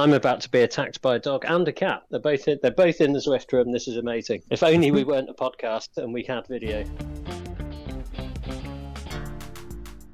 I'm 0.00 0.14
about 0.14 0.40
to 0.40 0.48
be 0.48 0.62
attacked 0.62 1.02
by 1.02 1.16
a 1.16 1.18
dog 1.18 1.44
and 1.46 1.68
a 1.68 1.72
cat. 1.74 2.04
They're 2.08 2.20
both 2.20 2.48
in, 2.48 2.58
they're 2.62 2.70
both 2.70 3.02
in 3.02 3.12
the 3.12 3.18
Zwift 3.18 3.52
room. 3.52 3.70
This 3.70 3.86
is 3.86 3.98
amazing. 3.98 4.42
If 4.48 4.62
only 4.62 4.90
we 4.90 5.04
weren't 5.04 5.28
a 5.28 5.34
podcast 5.34 5.98
and 5.98 6.14
we 6.14 6.22
had 6.22 6.46
video. 6.46 6.86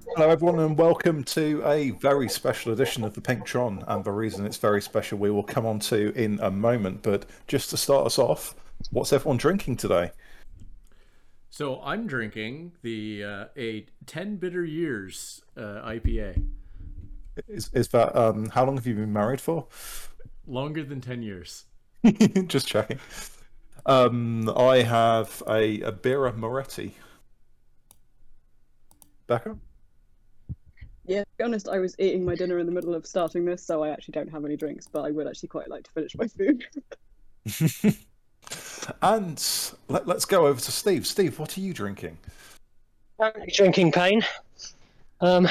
Hello, 0.08 0.28
everyone, 0.28 0.58
and 0.58 0.76
welcome 0.76 1.22
to 1.22 1.62
a 1.64 1.90
very 1.90 2.28
special 2.28 2.72
edition 2.72 3.04
of 3.04 3.14
the 3.14 3.20
Pink 3.20 3.46
Pinktron. 3.46 3.84
And 3.86 4.02
the 4.02 4.10
reason 4.10 4.44
it's 4.44 4.56
very 4.56 4.82
special, 4.82 5.18
we 5.18 5.30
will 5.30 5.44
come 5.44 5.64
on 5.64 5.78
to 5.78 6.12
in 6.20 6.40
a 6.42 6.50
moment. 6.50 7.04
But 7.04 7.24
just 7.46 7.70
to 7.70 7.76
start 7.76 8.06
us 8.06 8.18
off, 8.18 8.56
what's 8.90 9.12
everyone 9.12 9.36
drinking 9.36 9.76
today? 9.76 10.10
So 11.48 11.80
I'm 11.84 12.08
drinking 12.08 12.72
the 12.82 13.22
uh, 13.22 13.44
a 13.56 13.86
ten 14.04 14.34
bitter 14.34 14.64
years 14.64 15.42
uh, 15.56 15.86
IPA. 15.86 16.42
Is 17.48 17.70
is 17.72 17.88
that 17.88 18.16
um, 18.16 18.50
how 18.50 18.64
long 18.64 18.76
have 18.76 18.86
you 18.86 18.94
been 18.94 19.12
married 19.12 19.40
for? 19.40 19.66
Longer 20.46 20.84
than 20.84 21.00
ten 21.00 21.22
years. 21.22 21.64
just 22.46 22.66
checking. 22.66 22.98
Um, 23.84 24.48
I 24.56 24.82
have 24.82 25.42
a, 25.48 25.80
a 25.82 25.92
Birra 25.92 26.36
Moretti. 26.36 26.94
Becca? 29.26 29.56
Yeah, 31.06 31.20
to 31.20 31.26
be 31.38 31.44
honest, 31.44 31.68
I 31.68 31.78
was 31.78 31.94
eating 31.98 32.24
my 32.24 32.34
dinner 32.34 32.58
in 32.58 32.66
the 32.66 32.72
middle 32.72 32.94
of 32.94 33.06
starting 33.06 33.44
this, 33.44 33.62
so 33.62 33.84
I 33.84 33.90
actually 33.90 34.12
don't 34.12 34.30
have 34.30 34.44
any 34.44 34.56
drinks, 34.56 34.88
but 34.88 35.02
I 35.02 35.12
would 35.12 35.28
actually 35.28 35.48
quite 35.50 35.68
like 35.68 35.84
to 35.84 35.90
finish 35.92 36.16
my 36.16 36.26
food. 36.26 36.64
and 39.02 39.72
let, 39.88 40.08
us 40.08 40.24
go 40.24 40.48
over 40.48 40.60
to 40.60 40.72
Steve. 40.72 41.06
Steve, 41.06 41.38
what 41.38 41.56
are 41.56 41.60
you 41.60 41.72
drinking? 41.72 42.18
Currently 43.20 43.52
drinking 43.54 43.92
pain. 43.92 44.22
Um, 45.20 45.48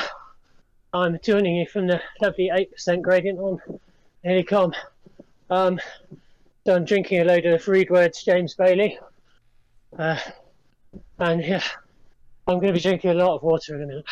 I'm 0.95 1.19
joining 1.21 1.57
you 1.57 1.67
from 1.67 1.87
the 1.87 2.01
lovely 2.21 2.49
8% 2.53 3.01
gradient 3.01 3.37
on 3.37 3.59
Hilly 4.23 4.43
KOM. 4.43 4.73
Um, 5.49 5.77
so 6.65 6.73
I'm 6.73 6.85
drinking 6.85 7.19
a 7.19 7.25
load 7.25 7.45
of 7.45 7.61
Reedwards 7.65 8.23
James 8.23 8.53
Bailey. 8.53 8.97
Uh, 9.99 10.17
and 11.19 11.43
yeah, 11.43 11.61
I'm 12.47 12.59
going 12.59 12.67
to 12.67 12.73
be 12.73 12.79
drinking 12.79 13.11
a 13.11 13.13
lot 13.13 13.35
of 13.35 13.43
water 13.43 13.75
in 13.75 13.83
a 13.83 13.87
minute. 13.87 14.05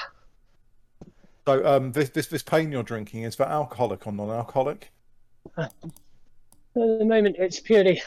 So 1.48 1.66
um, 1.66 1.94
this, 1.94 2.10
this 2.10 2.28
this 2.28 2.44
pain 2.44 2.70
you're 2.70 2.84
drinking 2.84 3.24
is 3.24 3.36
for 3.36 3.44
alcoholic 3.44 4.06
or 4.06 4.12
non-alcoholic? 4.12 4.92
Uh, 5.56 5.62
at 5.62 5.72
the 6.74 7.06
moment, 7.06 7.38
it's 7.40 7.62
purely 7.62 8.02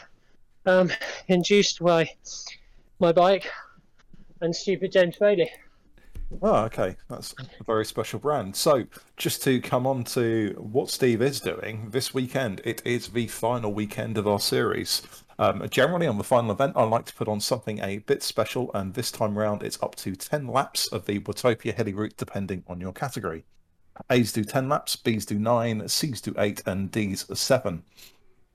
um, 0.67 0.91
induced 1.27 1.79
by 1.79 2.11
my 2.99 3.11
bike 3.11 3.49
and 4.41 4.55
stupid 4.55 4.91
James 4.91 5.15
Bailey. 5.17 5.49
Oh, 6.41 6.65
okay. 6.65 6.97
That's 7.09 7.33
a 7.59 7.63
very 7.63 7.85
special 7.85 8.19
brand. 8.19 8.55
So, 8.55 8.85
just 9.15 9.41
to 9.43 9.61
come 9.61 9.87
on 9.87 10.03
to 10.05 10.53
what 10.57 10.89
Steve 10.89 11.21
is 11.21 11.39
doing 11.39 11.89
this 11.91 12.13
weekend, 12.13 12.61
it 12.65 12.81
is 12.85 13.07
the 13.09 13.27
final 13.27 13.73
weekend 13.73 14.17
of 14.17 14.27
our 14.27 14.39
series. 14.39 15.01
Um, 15.39 15.67
generally, 15.69 16.07
on 16.07 16.17
the 16.17 16.23
final 16.23 16.51
event, 16.51 16.73
I 16.75 16.83
like 16.83 17.05
to 17.05 17.13
put 17.13 17.27
on 17.27 17.39
something 17.39 17.79
a 17.79 17.99
bit 17.99 18.23
special, 18.23 18.71
and 18.73 18.93
this 18.93 19.11
time 19.11 19.37
around, 19.37 19.63
it's 19.63 19.81
up 19.81 19.95
to 19.97 20.15
10 20.15 20.47
laps 20.47 20.87
of 20.87 21.05
the 21.05 21.19
Watopia 21.19 21.73
Hilly 21.73 21.93
route, 21.93 22.17
depending 22.17 22.63
on 22.67 22.81
your 22.81 22.93
category. 22.93 23.45
A's 24.09 24.31
do 24.33 24.43
10 24.43 24.67
laps, 24.67 24.95
B's 24.95 25.25
do 25.25 25.39
9, 25.39 25.87
C's 25.87 26.21
do 26.21 26.33
8, 26.37 26.61
and 26.65 26.91
D's 26.91 27.25
7. 27.33 27.83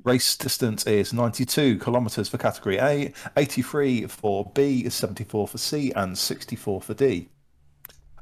Race 0.04 0.36
distance 0.36 0.84
is 0.86 1.12
92 1.12 1.78
kilometres 1.78 2.28
for 2.28 2.36
category 2.36 2.78
A, 2.78 3.12
83 3.36 4.06
for 4.08 4.50
B, 4.52 4.90
74 4.90 5.48
for 5.48 5.58
C, 5.58 5.92
and 5.94 6.18
64 6.18 6.82
for 6.82 6.94
D. 6.94 7.28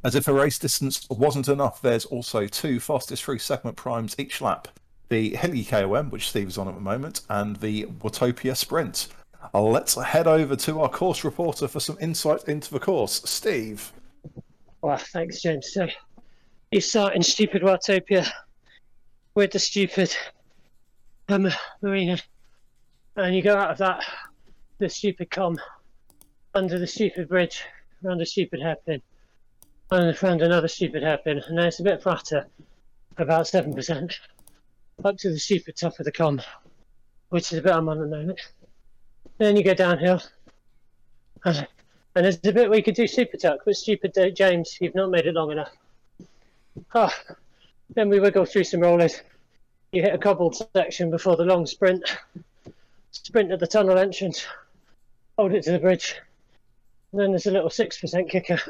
As 0.03 0.15
if 0.15 0.29
a 0.29 0.33
race 0.33 0.59
distance 0.59 1.07
wasn't 1.11 1.49
enough, 1.49 1.83
there's 1.83 2.07
also 2.07 2.47
two 2.47 2.81
fastest 2.81 3.23
through 3.23 3.39
segment 3.39 3.77
primes 3.77 4.15
each 4.19 4.41
lap 4.41 4.69
the 5.11 5.35
Hilly 5.35 5.65
KOM, 5.65 6.09
which 6.11 6.31
Steve 6.31 6.49
is 6.49 6.57
on 6.57 6.69
at 6.69 6.75
the 6.75 6.81
moment, 6.81 7.23
and 7.29 7.57
the 7.57 7.85
Watopia 8.01 8.57
Sprint. 8.57 9.09
Let's 9.53 10.01
head 10.01 10.29
over 10.29 10.55
to 10.55 10.81
our 10.81 10.89
course 10.89 11.25
reporter 11.25 11.67
for 11.67 11.81
some 11.81 11.99
insight 12.01 12.45
into 12.45 12.73
the 12.73 12.79
course. 12.79 13.21
Steve. 13.25 13.93
Well, 14.81 14.97
thanks, 14.97 15.43
James. 15.43 15.73
So 15.73 15.89
you 16.71 16.81
start 16.81 17.17
in 17.17 17.23
stupid 17.23 17.63
Watopia 17.63 18.31
with 19.35 19.51
the 19.51 19.59
stupid 19.59 20.17
um, 21.29 21.49
marina, 21.83 22.19
and 23.17 23.35
you 23.35 23.43
go 23.43 23.57
out 23.57 23.73
of 23.73 23.79
that, 23.79 24.05
the 24.79 24.89
stupid 24.89 25.31
KOM, 25.31 25.59
under 26.55 26.79
the 26.79 26.87
stupid 26.87 27.29
bridge, 27.29 27.65
around 28.05 28.19
the 28.19 28.27
stupid 28.27 28.63
hairpin, 28.63 29.03
and 29.93 30.17
around 30.23 30.41
another 30.41 30.69
stupid 30.69 31.03
hairpin, 31.03 31.43
and 31.49 31.59
it's 31.59 31.81
a 31.81 31.83
bit 31.83 32.03
flatter, 32.03 32.47
about 33.19 33.47
7% 33.47 34.15
up 35.05 35.17
to 35.19 35.31
the 35.31 35.39
super 35.39 35.73
top 35.73 35.99
of 35.99 36.05
the 36.05 36.13
KOM, 36.13 36.41
which 37.31 37.53
is 37.53 37.59
a 37.59 37.63
bit 37.63 37.73
I'm 37.73 37.89
on 37.89 37.99
the 37.99 38.07
moment. 38.07 38.41
Then 39.39 39.57
you 39.57 39.65
go 39.65 39.75
downhill, 39.75 40.23
and, 41.45 41.67
and 42.15 42.25
there's 42.25 42.37
a 42.45 42.53
bit 42.53 42.69
where 42.69 42.79
you 42.79 42.85
could 42.85 42.95
do 42.95 43.09
super 43.09 43.37
tuck, 43.37 43.61
but 43.65 43.75
stupid 43.75 44.17
uh, 44.17 44.31
James, 44.31 44.79
you've 44.81 44.95
not 44.95 45.11
made 45.11 45.27
it 45.27 45.35
long 45.35 45.51
enough. 45.51 45.73
Oh, 46.95 47.13
then 47.95 48.09
we 48.09 48.21
wiggle 48.21 48.45
through 48.45 48.65
some 48.65 48.81
rollers. 48.81 49.21
You 49.91 50.03
hit 50.03 50.15
a 50.15 50.19
cobbled 50.19 50.63
section 50.73 51.11
before 51.11 51.37
the 51.37 51.45
long 51.45 51.67
sprint. 51.67 52.19
Sprint 53.11 53.51
at 53.51 53.59
the 53.59 53.67
tunnel 53.67 53.99
entrance, 53.99 54.47
hold 55.37 55.53
it 55.53 55.65
to 55.65 55.73
the 55.73 55.81
bridge. 55.81 56.15
And 57.11 57.21
then 57.21 57.31
there's 57.31 57.47
a 57.47 57.51
little 57.51 57.71
6% 57.71 58.31
kicker 58.31 58.61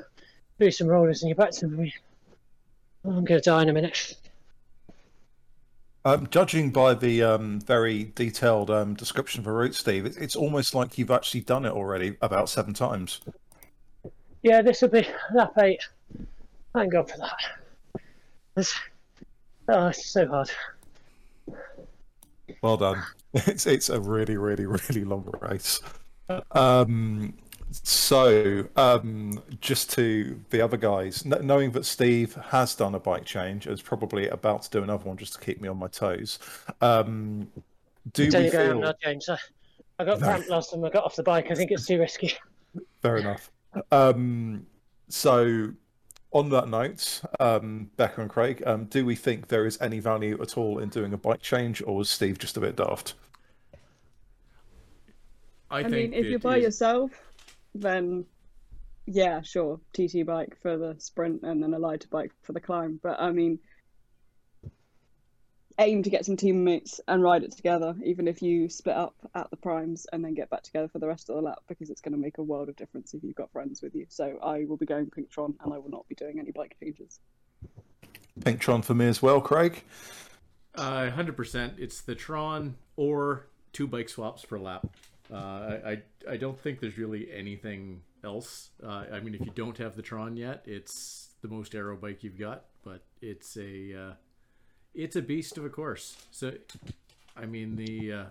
through 0.60 0.70
some 0.70 0.88
rollers, 0.88 1.22
and 1.22 1.30
you're 1.30 1.36
back 1.36 1.52
to 1.52 1.66
me. 1.66 1.94
I'm 3.02 3.24
going 3.24 3.40
to 3.40 3.40
die 3.40 3.62
in 3.62 3.70
a 3.70 3.72
minute. 3.72 4.14
Um, 6.04 6.28
judging 6.30 6.70
by 6.70 6.92
the 6.92 7.22
um, 7.22 7.60
very 7.60 8.12
detailed 8.14 8.70
um, 8.70 8.92
description 8.92 9.40
of 9.40 9.46
a 9.46 9.52
route, 9.52 9.74
Steve, 9.74 10.04
it, 10.04 10.18
it's 10.18 10.36
almost 10.36 10.74
like 10.74 10.98
you've 10.98 11.10
actually 11.10 11.40
done 11.40 11.64
it 11.64 11.72
already 11.72 12.16
about 12.20 12.50
seven 12.50 12.74
times. 12.74 13.22
Yeah, 14.42 14.60
this 14.60 14.82
will 14.82 14.90
be 14.90 15.06
lap 15.34 15.52
eight. 15.62 15.82
Thank 16.74 16.92
God 16.92 17.10
for 17.10 17.16
that. 17.18 18.02
It's, 18.58 18.78
oh, 19.68 19.86
it's 19.88 20.12
so 20.12 20.26
hard. 20.28 20.50
Well 22.62 22.76
done. 22.76 23.02
It's 23.32 23.64
it's 23.64 23.88
a 23.90 24.00
really, 24.00 24.36
really, 24.36 24.66
really 24.66 25.04
long 25.04 25.32
race. 25.40 25.80
Um, 26.50 27.34
so, 27.70 28.66
um, 28.76 29.42
just 29.60 29.90
to 29.92 30.40
the 30.50 30.60
other 30.60 30.76
guys, 30.76 31.24
knowing 31.24 31.70
that 31.72 31.84
Steve 31.84 32.34
has 32.50 32.74
done 32.74 32.94
a 32.94 33.00
bike 33.00 33.24
change, 33.24 33.66
and 33.66 33.74
is 33.74 33.82
probably 33.82 34.28
about 34.28 34.62
to 34.62 34.70
do 34.70 34.82
another 34.82 35.04
one 35.04 35.16
just 35.16 35.34
to 35.34 35.40
keep 35.40 35.60
me 35.60 35.68
on 35.68 35.78
my 35.78 35.88
toes. 35.88 36.38
Um, 36.80 37.48
do 38.12 38.24
we 38.24 38.50
feel... 38.50 38.80
now, 38.80 38.94
James. 39.02 39.28
I, 39.28 39.38
I 39.98 40.04
got 40.04 40.18
cramped 40.18 40.48
last 40.48 40.72
time 40.72 40.84
I 40.84 40.90
got 40.90 41.04
off 41.04 41.14
the 41.14 41.22
bike. 41.22 41.50
I 41.50 41.54
think 41.54 41.70
it's 41.70 41.86
too 41.86 41.98
risky. 41.98 42.32
Fair 43.02 43.18
enough. 43.18 43.50
Um, 43.92 44.66
so, 45.08 45.72
on 46.32 46.48
that 46.50 46.68
note, 46.68 47.20
um, 47.38 47.90
Becca 47.96 48.20
and 48.20 48.30
Craig, 48.30 48.62
um, 48.66 48.86
do 48.86 49.04
we 49.04 49.14
think 49.14 49.48
there 49.48 49.66
is 49.66 49.80
any 49.80 50.00
value 50.00 50.40
at 50.40 50.56
all 50.56 50.78
in 50.78 50.88
doing 50.88 51.12
a 51.12 51.18
bike 51.18 51.42
change, 51.42 51.82
or 51.86 51.96
was 51.96 52.10
Steve 52.10 52.38
just 52.38 52.56
a 52.56 52.60
bit 52.60 52.76
daft? 52.76 53.14
I, 55.70 55.80
I 55.80 55.82
mean, 55.84 56.12
if 56.12 56.26
you're 56.26 56.38
by 56.40 56.56
is... 56.56 56.64
yourself, 56.64 57.10
then 57.74 58.24
yeah, 59.06 59.40
sure, 59.42 59.80
TT 59.92 60.24
bike 60.24 60.56
for 60.62 60.76
the 60.76 60.94
sprint 60.98 61.42
and 61.42 61.62
then 61.62 61.74
a 61.74 61.78
lighter 61.78 62.08
bike 62.10 62.32
for 62.42 62.52
the 62.52 62.60
climb. 62.60 63.00
But 63.02 63.20
I 63.20 63.32
mean, 63.32 63.58
aim 65.78 66.02
to 66.02 66.10
get 66.10 66.24
some 66.24 66.36
teammates 66.36 67.00
and 67.08 67.22
ride 67.22 67.42
it 67.42 67.52
together, 67.52 67.94
even 68.04 68.28
if 68.28 68.42
you 68.42 68.68
split 68.68 68.96
up 68.96 69.14
at 69.34 69.50
the 69.50 69.56
primes 69.56 70.06
and 70.12 70.24
then 70.24 70.34
get 70.34 70.50
back 70.50 70.62
together 70.62 70.88
for 70.88 70.98
the 70.98 71.08
rest 71.08 71.28
of 71.28 71.36
the 71.36 71.42
lap, 71.42 71.58
because 71.68 71.90
it's 71.90 72.00
going 72.00 72.12
to 72.12 72.20
make 72.20 72.38
a 72.38 72.42
world 72.42 72.68
of 72.68 72.76
difference 72.76 73.14
if 73.14 73.24
you've 73.24 73.34
got 73.34 73.50
friends 73.50 73.82
with 73.82 73.94
you. 73.94 74.06
So 74.08 74.38
I 74.42 74.64
will 74.64 74.76
be 74.76 74.86
going 74.86 75.06
Pinktron 75.06 75.54
and 75.64 75.72
I 75.72 75.78
will 75.78 75.90
not 75.90 76.06
be 76.08 76.14
doing 76.14 76.38
any 76.38 76.52
bike 76.52 76.76
changes. 76.80 77.18
Pinktron 78.40 78.84
for 78.84 78.94
me 78.94 79.08
as 79.08 79.20
well, 79.20 79.40
Craig. 79.40 79.82
Uh, 80.74 81.10
100%. 81.10 81.78
It's 81.78 82.00
the 82.00 82.14
Tron 82.14 82.76
or 82.96 83.46
two 83.72 83.88
bike 83.88 84.08
swaps 84.08 84.44
per 84.44 84.58
lap. 84.58 84.86
Uh, 85.32 85.78
I 85.86 86.02
I 86.28 86.36
don't 86.36 86.58
think 86.58 86.80
there's 86.80 86.98
really 86.98 87.30
anything 87.32 88.02
else. 88.24 88.70
Uh, 88.82 89.04
I 89.12 89.20
mean, 89.20 89.34
if 89.34 89.40
you 89.40 89.52
don't 89.54 89.78
have 89.78 89.96
the 89.96 90.02
Tron 90.02 90.36
yet, 90.36 90.64
it's 90.66 91.34
the 91.42 91.48
most 91.48 91.74
aero 91.74 91.96
bike 91.96 92.22
you've 92.22 92.38
got, 92.38 92.64
but 92.84 93.02
it's 93.22 93.56
a 93.56 93.94
uh, 93.94 94.12
it's 94.94 95.16
a 95.16 95.22
beast 95.22 95.56
of 95.56 95.64
a 95.64 95.70
course. 95.70 96.16
So, 96.30 96.52
I 97.36 97.46
mean, 97.46 97.76
the 97.76 98.26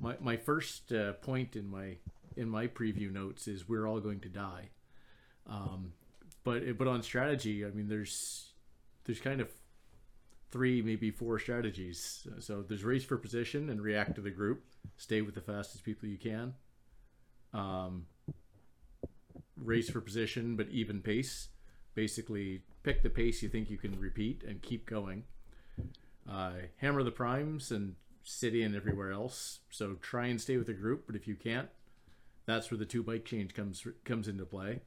my 0.00 0.16
my 0.20 0.36
first 0.36 0.92
point 1.20 1.56
in 1.56 1.70
my 1.70 1.96
in 2.36 2.48
my 2.48 2.66
preview 2.66 3.12
notes 3.12 3.46
is 3.46 3.68
we're 3.68 3.86
all 3.86 4.00
going 4.00 4.20
to 4.20 4.28
die. 4.28 4.70
Um, 5.46 5.92
but 6.44 6.78
but 6.78 6.88
on 6.88 7.02
strategy, 7.02 7.64
I 7.64 7.70
mean, 7.70 7.88
there's 7.88 8.52
there's 9.04 9.20
kind 9.20 9.40
of 9.40 9.48
three, 10.52 10.82
maybe 10.82 11.10
four 11.10 11.38
strategies. 11.38 12.26
So 12.38 12.62
there's 12.62 12.84
race 12.84 13.04
for 13.04 13.16
position 13.16 13.70
and 13.70 13.82
react 13.82 14.14
to 14.16 14.20
the 14.20 14.30
group. 14.30 14.62
Stay 14.96 15.22
with 15.22 15.34
the 15.34 15.40
fastest 15.40 15.82
people 15.82 16.08
you 16.08 16.18
can. 16.18 16.54
Um, 17.54 18.06
race 19.56 19.90
for 19.90 20.00
position, 20.00 20.54
but 20.56 20.68
even 20.68 21.00
pace. 21.00 21.48
Basically, 21.94 22.62
pick 22.82 23.02
the 23.02 23.10
pace 23.10 23.42
you 23.42 23.48
think 23.48 23.70
you 23.70 23.78
can 23.78 23.98
repeat 23.98 24.44
and 24.46 24.62
keep 24.62 24.86
going. 24.86 25.24
Uh, 26.30 26.52
hammer 26.76 27.02
the 27.02 27.10
primes 27.10 27.70
and 27.70 27.96
city 28.22 28.62
and 28.62 28.76
everywhere 28.76 29.10
else. 29.10 29.60
So 29.70 29.94
try 30.00 30.26
and 30.26 30.40
stay 30.40 30.56
with 30.56 30.66
the 30.66 30.74
group, 30.74 31.04
but 31.06 31.16
if 31.16 31.26
you 31.26 31.34
can't, 31.34 31.68
that's 32.46 32.70
where 32.70 32.78
the 32.78 32.84
two 32.84 33.02
bike 33.02 33.24
change 33.24 33.54
comes 33.54 33.86
comes 34.04 34.28
into 34.28 34.44
play. 34.44 34.80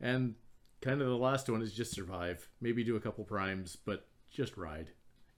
And 0.00 0.34
kind 0.80 1.00
of 1.00 1.08
the 1.08 1.16
last 1.16 1.48
one 1.48 1.62
is 1.62 1.74
just 1.74 1.92
survive. 1.92 2.48
Maybe 2.60 2.84
do 2.84 2.96
a 2.96 3.00
couple 3.00 3.24
primes, 3.24 3.76
but 3.76 4.06
just 4.34 4.56
ride. 4.56 4.90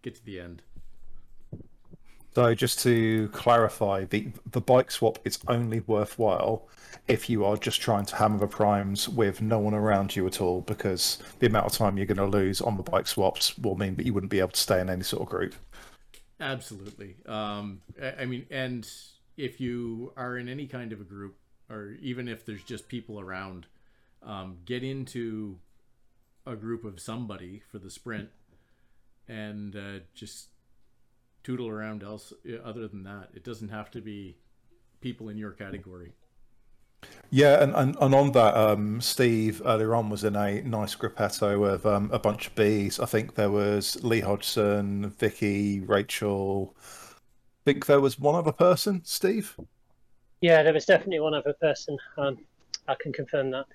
Get 0.02 0.16
to 0.16 0.24
the 0.24 0.40
end. 0.40 0.62
So 2.34 2.54
just 2.54 2.80
to 2.80 3.28
clarify, 3.28 4.04
the 4.04 4.28
the 4.50 4.60
bike 4.60 4.90
swap 4.90 5.18
is 5.24 5.38
only 5.48 5.80
worthwhile 5.80 6.68
if 7.08 7.30
you 7.30 7.44
are 7.44 7.56
just 7.56 7.80
trying 7.80 8.04
to 8.06 8.16
hammer 8.16 8.38
the 8.38 8.46
primes 8.46 9.08
with 9.08 9.40
no 9.40 9.58
one 9.58 9.74
around 9.74 10.16
you 10.16 10.26
at 10.26 10.40
all, 10.40 10.60
because 10.60 11.18
the 11.38 11.46
amount 11.46 11.66
of 11.66 11.72
time 11.72 11.96
you're 11.96 12.06
going 12.06 12.16
to 12.18 12.26
lose 12.26 12.60
on 12.60 12.76
the 12.76 12.82
bike 12.82 13.06
swaps 13.06 13.56
will 13.58 13.76
mean 13.76 13.94
that 13.96 14.04
you 14.04 14.12
wouldn't 14.12 14.30
be 14.30 14.40
able 14.40 14.50
to 14.50 14.60
stay 14.60 14.80
in 14.80 14.90
any 14.90 15.02
sort 15.02 15.22
of 15.22 15.28
group. 15.28 15.54
Absolutely. 16.40 17.16
Um, 17.24 17.80
I, 18.02 18.22
I 18.22 18.24
mean, 18.26 18.44
and 18.50 18.86
if 19.36 19.60
you 19.60 20.12
are 20.16 20.36
in 20.36 20.48
any 20.48 20.66
kind 20.66 20.92
of 20.92 21.00
a 21.00 21.04
group, 21.04 21.36
or 21.70 21.96
even 22.02 22.28
if 22.28 22.44
there's 22.44 22.62
just 22.64 22.88
people 22.88 23.18
around, 23.18 23.66
um, 24.22 24.58
get 24.66 24.82
into 24.82 25.58
a 26.44 26.54
group 26.54 26.84
of 26.84 27.00
somebody 27.00 27.62
for 27.70 27.78
the 27.78 27.90
sprint, 27.90 28.28
and 29.28 29.76
uh, 29.76 29.98
just 30.14 30.48
tootle 31.42 31.68
around. 31.68 32.02
Else, 32.02 32.32
other 32.64 32.88
than 32.88 33.04
that, 33.04 33.30
it 33.34 33.44
doesn't 33.44 33.68
have 33.68 33.90
to 33.92 34.00
be 34.00 34.36
people 35.00 35.28
in 35.28 35.36
your 35.36 35.52
category. 35.52 36.12
Yeah, 37.30 37.62
and, 37.62 37.74
and, 37.74 37.96
and 38.00 38.14
on 38.14 38.32
that, 38.32 38.56
um, 38.56 39.00
Steve 39.00 39.60
earlier 39.64 39.94
on 39.94 40.08
was 40.08 40.24
in 40.24 40.36
a 40.36 40.62
nice 40.62 40.94
gruppetto 40.94 41.72
of 41.72 41.84
um, 41.84 42.10
a 42.12 42.18
bunch 42.18 42.46
of 42.46 42.54
bees. 42.54 42.98
I 43.00 43.06
think 43.06 43.34
there 43.34 43.50
was 43.50 44.02
Lee 44.02 44.20
Hodgson, 44.20 45.10
Vicky, 45.10 45.80
Rachel. 45.80 46.74
I 46.80 47.62
think 47.64 47.86
there 47.86 48.00
was 48.00 48.18
one 48.18 48.34
other 48.34 48.52
person, 48.52 49.02
Steve. 49.04 49.56
Yeah, 50.40 50.62
there 50.62 50.72
was 50.72 50.86
definitely 50.86 51.20
one 51.20 51.34
other 51.34 51.52
person. 51.54 51.98
Um, 52.16 52.38
I 52.88 52.94
can 52.94 53.12
confirm 53.12 53.50
that. 53.50 53.66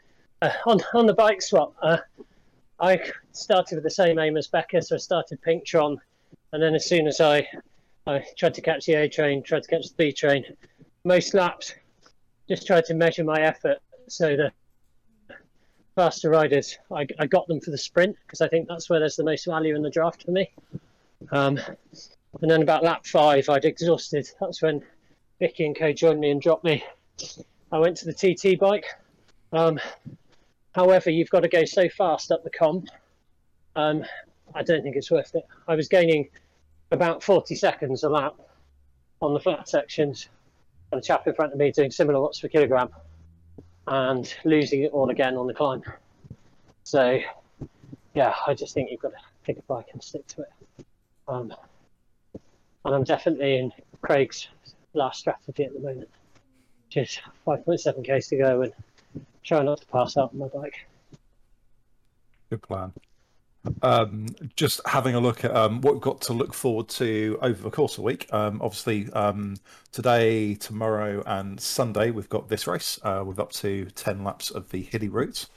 Uh, 0.42 0.52
on 0.66 0.80
on 0.94 1.06
the 1.06 1.14
bike 1.14 1.42
swap, 1.42 1.74
uh, 1.82 1.98
I 2.82 3.00
started 3.32 3.76
with 3.76 3.84
the 3.84 3.92
same 3.92 4.18
aim 4.18 4.36
as 4.38 4.48
Becca, 4.48 4.82
so 4.82 4.96
I 4.96 4.98
started 4.98 5.40
Pinktron, 5.44 5.98
and 6.52 6.62
then 6.62 6.74
as 6.74 6.86
soon 6.86 7.08
as 7.08 7.22
I 7.22 7.48
I 8.08 8.26
tried 8.36 8.56
to 8.56 8.62
catch 8.62 8.88
the 8.88 8.96
A 8.96 9.08
train, 9.08 9.44
tried 9.44 9.64
to 9.64 9.70
catch 9.70 9.90
the 9.90 9.96
B 9.96 10.12
train, 10.12 10.44
most 11.04 11.36
laps 11.36 11.76
just 12.50 12.66
tried 12.66 12.86
to 12.86 12.96
measure 12.96 13.24
my 13.24 13.42
effort 13.42 13.78
so 14.08 14.36
the 14.36 14.52
faster 15.96 16.30
riders, 16.30 16.78
I, 16.92 17.06
I 17.20 17.28
got 17.28 17.48
them 17.48 17.62
for 17.62 17.70
the 17.70 17.78
sprint 17.78 18.16
because 18.26 18.42
I 18.42 18.48
think 18.48 18.68
that's 18.68 18.90
where 18.90 19.00
there's 19.00 19.16
the 19.16 19.24
most 19.24 19.46
value 19.46 19.76
in 19.76 19.84
the 19.84 19.90
draft 19.90 20.24
for 20.26 20.32
me. 20.32 20.50
Um, 21.32 21.60
and 22.42 22.50
then 22.50 22.64
about 22.64 22.84
lap 22.84 23.06
five, 23.06 23.48
I'd 23.50 23.66
exhausted. 23.66 24.28
That's 24.40 24.62
when 24.62 24.82
Vicky 25.40 25.66
and 25.66 25.78
Co 25.78 25.94
joined 25.94 26.20
me 26.20 26.32
and 26.32 26.42
dropped 26.42 26.64
me. 26.64 26.84
I 27.72 27.78
went 27.78 27.98
to 27.98 28.06
the 28.06 28.14
TT 28.14 28.60
bike. 28.60 28.86
Um, 29.54 29.80
however, 30.74 31.10
you've 31.10 31.30
got 31.30 31.42
to 31.42 31.48
go 31.48 31.66
so 31.66 31.90
fast 31.90 32.32
up 32.32 32.44
the 32.44 32.50
KOM. 32.50 32.86
Um, 33.76 34.06
I 34.54 34.64
don't 34.64 34.84
think 34.84 34.96
it's 34.96 35.12
worth 35.12 35.36
it. 35.36 35.46
I 35.68 35.76
was 35.76 35.88
gaining 35.88 36.30
about 36.92 37.24
40 37.24 37.56
seconds 37.56 38.04
a 38.04 38.10
lap 38.10 38.36
on 39.22 39.34
the 39.34 39.40
flat 39.40 39.70
sections 39.70 40.28
and 40.92 41.00
a 41.00 41.04
chap 41.04 41.28
in 41.28 41.34
front 41.34 41.54
of 41.54 41.60
me 41.60 41.72
doing 41.72 41.92
similar 41.92 42.20
watts 42.20 42.40
per 42.40 42.48
kilogram 42.48 42.90
and 43.88 44.34
losing 44.44 44.84
it 44.84 44.92
all 44.92 45.10
again 45.10 45.36
on 45.36 45.48
the 45.48 45.54
climb. 45.54 45.84
So, 46.84 47.20
yeah, 48.14 48.34
I 48.46 48.54
just 48.54 48.74
think 48.74 48.92
you've 48.92 49.02
got 49.02 49.12
to 49.12 49.20
pick 49.44 49.58
a 49.58 49.62
bike 49.64 49.88
and 49.94 50.04
stick 50.04 50.28
to 50.28 50.42
it. 50.42 50.86
Um, 51.28 51.54
and 52.84 52.96
I'm 52.96 53.04
definitely 53.04 53.58
in 53.58 53.72
Craig's 54.02 54.48
last 54.94 55.20
strategy 55.20 55.64
at 55.64 55.74
the 55.74 55.80
moment, 55.80 56.10
which 56.88 56.98
is 56.98 57.20
5.7 57.48 58.06
k's 58.06 58.28
to 58.28 58.38
go 58.38 58.62
and 58.62 58.74
try 59.44 59.62
not 59.64 59.82
to 59.82 59.88
pass 59.88 60.18
out 60.18 60.32
on 60.34 60.40
my 60.40 60.48
bike. 60.48 60.88
Good 62.50 62.62
plan. 62.62 62.94
Um, 63.84 64.28
just 64.56 64.82
having 64.88 65.14
a 65.14 65.20
look 65.20 65.46
at 65.46 65.56
um, 65.56 65.82
what 65.82 65.94
we've 65.94 66.02
got 66.02 66.22
to 66.22 66.34
look 66.34 66.54
forward 66.54 66.90
to 66.90 67.38
over 67.42 67.62
the 67.62 67.70
course 67.70 67.94
of 67.94 67.98
the 67.98 68.02
week. 68.04 68.28
Um, 68.34 68.60
obviously, 68.62 69.12
um, 69.14 69.56
today, 69.92 70.56
tomorrow, 70.56 71.24
and 71.26 71.60
Sunday, 71.60 72.12
we've 72.12 72.30
got 72.30 72.50
this 72.50 72.66
race 72.66 73.00
uh, 73.04 73.24
with 73.26 73.40
up 73.40 73.52
to 73.54 73.86
10 73.86 74.24
laps 74.24 74.50
of 74.50 74.70
the 74.72 74.82
hilly 74.82 75.10
route. 75.10 75.48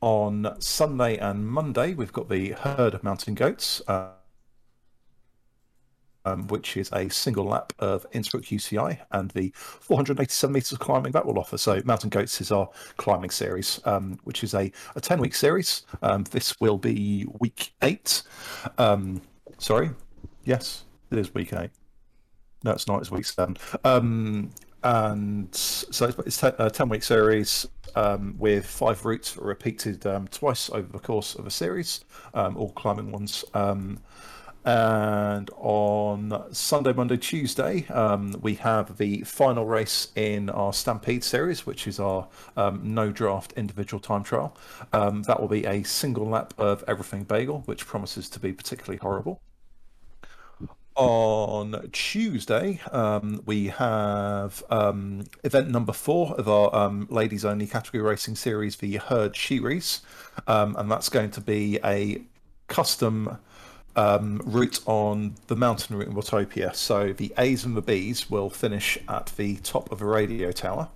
On 0.00 0.54
Sunday 0.60 1.16
and 1.16 1.48
Monday, 1.48 1.94
we've 1.94 2.12
got 2.12 2.28
the 2.28 2.50
herd 2.52 2.94
of 2.94 3.02
mountain 3.02 3.34
goats. 3.34 3.82
Uh, 3.88 4.10
um, 6.28 6.46
which 6.48 6.76
is 6.76 6.90
a 6.92 7.08
single 7.08 7.44
lap 7.44 7.72
of 7.78 8.06
Innsbruck 8.12 8.44
UCI 8.44 8.98
and 9.12 9.30
the 9.32 9.52
487 9.54 10.52
metres 10.52 10.72
of 10.72 10.78
climbing 10.78 11.12
that 11.12 11.24
will 11.24 11.38
offer. 11.38 11.58
So 11.58 11.80
Mountain 11.84 12.10
Goats 12.10 12.40
is 12.40 12.52
our 12.52 12.68
climbing 12.96 13.30
series, 13.30 13.80
um, 13.84 14.18
which 14.24 14.44
is 14.44 14.54
a, 14.54 14.70
a 14.94 15.00
10 15.00 15.20
week 15.20 15.34
series. 15.34 15.82
Um, 16.02 16.24
this 16.24 16.58
will 16.60 16.78
be 16.78 17.26
week 17.40 17.72
eight. 17.82 18.22
Um, 18.76 19.22
sorry, 19.58 19.90
yes, 20.44 20.84
it 21.10 21.18
is 21.18 21.34
week 21.34 21.52
eight. 21.52 21.70
No, 22.64 22.72
it's 22.72 22.88
not. 22.88 23.00
It's 23.00 23.10
week 23.10 23.24
seven. 23.24 23.56
Um, 23.84 24.50
and 24.84 25.52
so 25.54 26.12
it's, 26.24 26.42
a 26.42 26.70
10 26.70 26.88
week 26.88 27.02
series 27.02 27.66
um, 27.96 28.36
with 28.38 28.64
five 28.64 29.04
routes 29.04 29.36
repeated 29.36 30.06
twice 30.30 30.70
over 30.70 30.92
the 30.92 31.00
course 31.00 31.34
of 31.34 31.46
a 31.46 31.50
series, 31.50 32.04
all 32.34 32.70
climbing 32.76 33.10
ones. 33.10 33.44
And 34.68 35.48
on 35.56 36.44
Sunday, 36.52 36.92
Monday, 36.92 37.16
Tuesday, 37.16 37.86
um, 37.88 38.34
we 38.42 38.56
have 38.56 38.98
the 38.98 39.22
final 39.22 39.64
race 39.64 40.08
in 40.14 40.50
our 40.50 40.74
Stampede 40.74 41.24
series, 41.24 41.64
which 41.64 41.86
is 41.86 41.98
our 41.98 42.28
um, 42.54 42.82
no 42.84 43.10
draft 43.10 43.54
individual 43.56 43.98
time 43.98 44.22
trial. 44.22 44.54
Um, 44.92 45.22
that 45.22 45.40
will 45.40 45.48
be 45.48 45.64
a 45.64 45.84
single 45.84 46.26
lap 46.26 46.52
of 46.58 46.84
Everything 46.86 47.24
Bagel, 47.24 47.62
which 47.64 47.86
promises 47.86 48.28
to 48.28 48.38
be 48.38 48.52
particularly 48.52 48.98
horrible. 48.98 49.40
On 50.96 51.88
Tuesday, 51.92 52.78
um, 52.92 53.40
we 53.46 53.68
have 53.68 54.62
um, 54.68 55.24
event 55.44 55.70
number 55.70 55.94
four 55.94 56.34
of 56.34 56.46
our 56.46 56.76
um, 56.76 57.06
ladies 57.08 57.42
only 57.42 57.66
category 57.66 58.02
racing 58.02 58.34
series, 58.34 58.76
the 58.76 58.96
Herd 58.96 59.34
Sheeries, 59.34 60.02
and 60.46 60.90
that's 60.90 61.08
going 61.08 61.30
to 61.30 61.40
be 61.40 61.78
a 61.82 62.20
custom 62.66 63.38
um, 63.98 64.40
route 64.44 64.78
on 64.86 65.34
the 65.48 65.56
mountain 65.56 65.96
route 65.96 66.06
in 66.06 66.14
Watopia. 66.14 66.72
So 66.74 67.12
the 67.12 67.34
A's 67.36 67.64
and 67.64 67.76
the 67.76 67.82
B's 67.82 68.30
will 68.30 68.48
finish 68.48 68.96
at 69.08 69.32
the 69.36 69.56
top 69.56 69.90
of 69.90 70.00
a 70.00 70.04
radio 70.04 70.52
tower, 70.52 70.88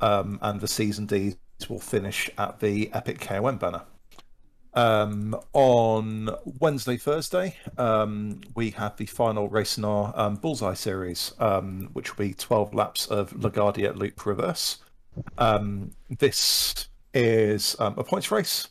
um, 0.00 0.38
and 0.40 0.60
the 0.60 0.66
C's 0.66 0.98
and 0.98 1.06
D's 1.06 1.36
will 1.68 1.78
finish 1.78 2.30
at 2.38 2.60
the 2.60 2.90
Epic 2.94 3.20
KOM 3.20 3.58
banner. 3.58 3.82
Um, 4.72 5.38
on 5.52 6.30
Wednesday, 6.60 6.96
Thursday, 6.96 7.56
um, 7.76 8.40
we 8.54 8.70
have 8.70 8.96
the 8.96 9.06
final 9.06 9.48
race 9.48 9.76
in 9.76 9.84
our 9.84 10.14
um, 10.16 10.36
Bullseye 10.36 10.74
series, 10.74 11.34
um, 11.38 11.90
which 11.92 12.16
will 12.16 12.26
be 12.26 12.34
12 12.34 12.72
laps 12.74 13.06
of 13.06 13.32
LaGuardia 13.32 13.94
Loop 13.94 14.24
Reverse. 14.24 14.78
Um, 15.36 15.92
this 16.18 16.88
is 17.12 17.76
um, 17.78 17.94
a 17.98 18.04
points 18.04 18.30
race 18.30 18.68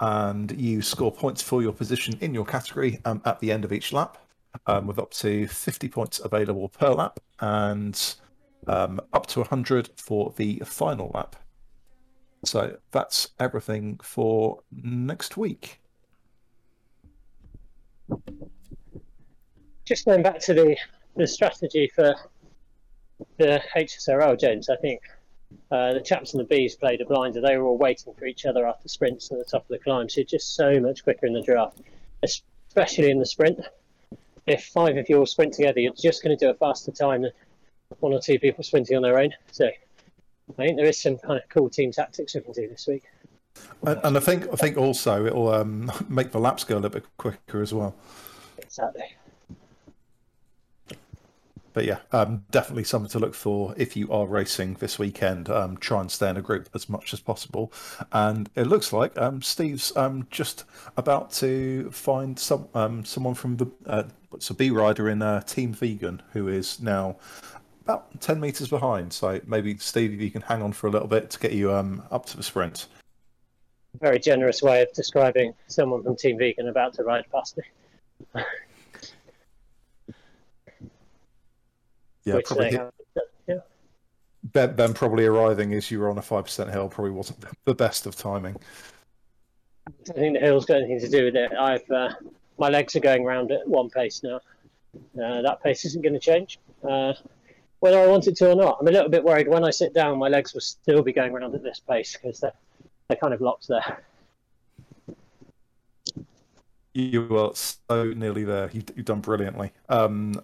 and 0.00 0.50
you 0.60 0.82
score 0.82 1.12
points 1.12 1.42
for 1.42 1.62
your 1.62 1.72
position 1.72 2.16
in 2.20 2.34
your 2.34 2.44
category 2.44 3.00
um, 3.04 3.22
at 3.24 3.38
the 3.40 3.52
end 3.52 3.64
of 3.64 3.72
each 3.72 3.92
lap, 3.92 4.18
um, 4.66 4.86
with 4.86 4.98
up 4.98 5.10
to 5.12 5.46
50 5.46 5.88
points 5.88 6.18
available 6.20 6.68
per 6.68 6.90
lap 6.90 7.20
and 7.40 8.16
um, 8.66 9.00
up 9.12 9.26
to 9.26 9.40
100 9.40 9.90
for 9.96 10.32
the 10.36 10.60
final 10.64 11.10
lap. 11.14 11.36
So 12.44 12.76
that's 12.90 13.30
everything 13.40 13.98
for 14.02 14.60
next 14.72 15.36
week. 15.36 15.80
Just 19.84 20.04
going 20.04 20.22
back 20.22 20.38
to 20.40 20.54
the, 20.54 20.76
the 21.16 21.26
strategy 21.26 21.90
for 21.94 22.14
the 23.38 23.62
HSRL, 23.76 24.38
James, 24.38 24.68
I 24.68 24.76
think 24.76 25.00
uh, 25.70 25.94
the 25.94 26.00
chaps 26.00 26.32
and 26.32 26.40
the 26.40 26.44
bees 26.44 26.76
played 26.76 27.00
a 27.00 27.04
blinder. 27.04 27.40
They 27.40 27.56
were 27.56 27.64
all 27.64 27.78
waiting 27.78 28.14
for 28.14 28.26
each 28.26 28.46
other 28.46 28.66
after 28.66 28.88
sprints 28.88 29.30
at 29.32 29.38
the 29.38 29.44
top 29.44 29.62
of 29.62 29.68
the 29.68 29.78
climb. 29.78 30.08
So 30.08 30.22
just 30.22 30.54
so 30.54 30.80
much 30.80 31.04
quicker 31.04 31.26
in 31.26 31.32
the 31.32 31.42
draft, 31.42 31.80
especially 32.22 33.10
in 33.10 33.18
the 33.18 33.26
sprint. 33.26 33.60
If 34.46 34.66
five 34.66 34.96
of 34.96 35.08
you 35.08 35.18
all 35.18 35.26
sprint 35.26 35.54
together, 35.54 35.80
you're 35.80 35.94
just 35.94 36.22
going 36.22 36.36
to 36.36 36.44
do 36.44 36.50
a 36.50 36.54
faster 36.54 36.92
time 36.92 37.22
than 37.22 37.32
one 38.00 38.12
or 38.12 38.20
two 38.20 38.38
people 38.38 38.62
sprinting 38.62 38.96
on 38.96 39.02
their 39.02 39.18
own. 39.18 39.30
So 39.52 39.66
I 39.66 40.52
think 40.52 40.76
there 40.76 40.86
is 40.86 41.00
some 41.00 41.16
kind 41.18 41.40
of 41.40 41.48
cool 41.48 41.70
team 41.70 41.92
tactics 41.92 42.34
we 42.34 42.42
can 42.42 42.52
do 42.52 42.68
this 42.68 42.86
week. 42.86 43.04
And, 43.86 44.00
and 44.04 44.16
I 44.16 44.20
think 44.20 44.46
I 44.52 44.56
think 44.56 44.76
also 44.76 45.26
it'll 45.26 45.48
um, 45.48 45.90
make 46.08 46.32
the 46.32 46.40
laps 46.40 46.64
go 46.64 46.74
a 46.74 46.76
little 46.76 46.90
bit 46.90 47.04
quicker 47.16 47.62
as 47.62 47.72
well. 47.72 47.94
Exactly. 48.58 49.04
But 51.74 51.84
yeah, 51.84 51.98
um, 52.12 52.44
definitely 52.52 52.84
something 52.84 53.10
to 53.10 53.18
look 53.18 53.34
for 53.34 53.74
if 53.76 53.96
you 53.96 54.10
are 54.10 54.26
racing 54.26 54.74
this 54.74 54.96
weekend. 54.98 55.50
Um, 55.50 55.76
try 55.76 56.00
and 56.00 56.10
stay 56.10 56.30
in 56.30 56.36
a 56.36 56.42
group 56.42 56.70
as 56.72 56.88
much 56.88 57.12
as 57.12 57.20
possible. 57.20 57.72
And 58.12 58.48
it 58.54 58.68
looks 58.68 58.92
like 58.92 59.18
um, 59.18 59.42
Steve's 59.42 59.94
um, 59.96 60.26
just 60.30 60.64
about 60.96 61.32
to 61.32 61.90
find 61.90 62.38
some 62.38 62.68
um, 62.74 63.04
someone 63.04 63.34
from 63.34 63.56
the 63.56 63.66
uh, 63.86 64.04
what's 64.30 64.48
a 64.50 64.54
B 64.54 64.70
rider 64.70 65.10
in 65.10 65.20
uh, 65.20 65.40
Team 65.42 65.72
Vegan 65.72 66.22
who 66.32 66.46
is 66.46 66.80
now 66.80 67.16
about 67.82 68.20
ten 68.20 68.40
meters 68.40 68.68
behind. 68.68 69.12
So 69.12 69.40
maybe 69.44 69.76
Steve, 69.78 70.18
you 70.20 70.30
can 70.30 70.42
hang 70.42 70.62
on 70.62 70.72
for 70.72 70.86
a 70.86 70.90
little 70.90 71.08
bit 71.08 71.28
to 71.30 71.40
get 71.40 71.52
you 71.52 71.72
um, 71.72 72.04
up 72.12 72.24
to 72.26 72.36
the 72.36 72.44
sprint. 72.44 72.86
Very 74.00 74.20
generous 74.20 74.62
way 74.62 74.82
of 74.82 74.92
describing 74.92 75.54
someone 75.66 76.04
from 76.04 76.16
Team 76.16 76.38
Vegan 76.38 76.68
about 76.68 76.94
to 76.94 77.02
ride 77.02 77.24
past 77.32 77.58
me. 77.58 78.42
Yeah, 82.24 82.36
which 82.36 82.46
probably. 82.46 82.66
they 82.66 82.70
hit- 82.72 82.80
have. 82.80 82.92
Yeah. 83.46 83.58
Ben, 84.52 84.74
ben 84.74 84.94
probably 84.94 85.26
arriving 85.26 85.72
as 85.74 85.90
you 85.90 86.00
were 86.00 86.10
on 86.10 86.18
a 86.18 86.22
five 86.22 86.44
percent 86.44 86.70
hill 86.70 86.88
probably 86.88 87.12
wasn't 87.12 87.44
the 87.64 87.74
best 87.74 88.06
of 88.06 88.16
timing. 88.16 88.56
I 89.86 89.90
don't 90.04 90.16
think 90.16 90.34
the 90.34 90.40
hill's 90.40 90.64
got 90.64 90.78
anything 90.78 91.00
to 91.00 91.08
do 91.08 91.24
with 91.24 91.36
it. 91.36 91.52
I've 91.52 91.90
uh, 91.90 92.10
my 92.58 92.68
legs 92.68 92.96
are 92.96 93.00
going 93.00 93.24
round 93.24 93.50
at 93.52 93.66
one 93.66 93.90
pace 93.90 94.22
now. 94.22 94.40
Uh, 95.22 95.42
that 95.42 95.62
pace 95.62 95.84
isn't 95.84 96.02
going 96.02 96.14
to 96.14 96.20
change, 96.20 96.58
uh, 96.88 97.12
whether 97.80 97.98
I 97.98 98.06
want 98.06 98.28
it 98.28 98.36
to 98.36 98.52
or 98.52 98.54
not. 98.54 98.78
I'm 98.80 98.86
a 98.86 98.92
little 98.92 99.08
bit 99.08 99.24
worried 99.24 99.48
when 99.48 99.64
I 99.64 99.70
sit 99.70 99.92
down, 99.92 100.18
my 100.18 100.28
legs 100.28 100.54
will 100.54 100.60
still 100.60 101.02
be 101.02 101.12
going 101.12 101.32
round 101.32 101.54
at 101.54 101.62
this 101.62 101.80
pace 101.80 102.16
because 102.16 102.40
they're 102.40 102.52
they're 103.08 103.18
kind 103.18 103.34
of 103.34 103.40
locked 103.40 103.68
there. 103.68 104.02
You 106.94 107.26
were 107.26 107.50
so 107.54 108.12
nearly 108.12 108.44
there. 108.44 108.70
You, 108.72 108.82
you've 108.94 109.04
done 109.04 109.20
brilliantly. 109.20 109.72
Um, 109.88 110.40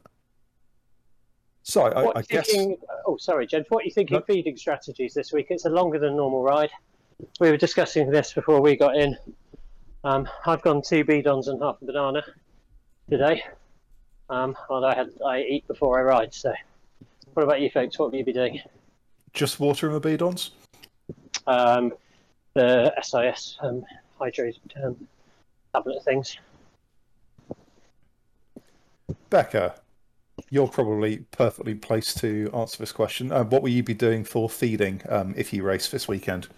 so 1.62 1.82
I, 1.82 2.18
I 2.18 2.22
guess 2.22 2.50
thinking? 2.50 2.76
Oh, 3.06 3.16
sorry, 3.16 3.46
James. 3.46 3.66
What 3.68 3.82
are 3.82 3.84
you 3.86 3.90
thinking 3.92 4.16
No. 4.16 4.22
feeding 4.26 4.56
strategies 4.56 5.14
this 5.14 5.32
week? 5.32 5.46
It's 5.50 5.64
a 5.66 5.70
longer 5.70 5.98
than 5.98 6.16
normal 6.16 6.42
ride. 6.42 6.70
We 7.38 7.50
were 7.50 7.56
discussing 7.56 8.10
this 8.10 8.32
before 8.32 8.60
we 8.60 8.76
got 8.76 8.96
in. 8.96 9.16
Um, 10.04 10.28
I've 10.46 10.62
gone 10.62 10.80
two 10.82 11.04
bidons 11.04 11.48
and 11.48 11.60
half 11.62 11.76
a 11.82 11.84
banana 11.84 12.22
today. 13.10 13.42
Um, 14.30 14.56
although 14.68 14.86
I 14.88 14.94
had 14.94 15.10
I 15.26 15.40
eat 15.42 15.66
before 15.68 15.98
I 15.98 16.02
ride. 16.02 16.32
So, 16.32 16.52
what 17.34 17.42
about 17.42 17.60
you 17.60 17.68
folks? 17.70 17.98
What 17.98 18.10
will 18.10 18.18
you 18.18 18.24
be 18.24 18.32
doing? 18.32 18.60
just 19.32 19.60
water 19.60 19.86
in 19.86 19.92
the 19.92 20.00
bidons. 20.00 20.50
Um, 21.46 21.92
the 22.54 22.92
SIS 23.00 23.56
um, 23.60 23.84
hydrate 24.18 24.58
um, 24.82 24.96
tablet 25.72 26.02
things. 26.04 26.36
Becca, 29.28 29.76
you're 30.50 30.68
probably 30.68 31.18
perfectly 31.30 31.74
placed 31.74 32.18
to 32.18 32.50
answer 32.52 32.76
this 32.78 32.92
question. 32.92 33.30
Uh, 33.30 33.44
what 33.44 33.62
will 33.62 33.70
you 33.70 33.84
be 33.84 33.94
doing 33.94 34.24
for 34.24 34.50
feeding 34.50 35.00
um, 35.08 35.32
if 35.36 35.52
you 35.52 35.62
race 35.62 35.88
this 35.88 36.08
weekend? 36.08 36.48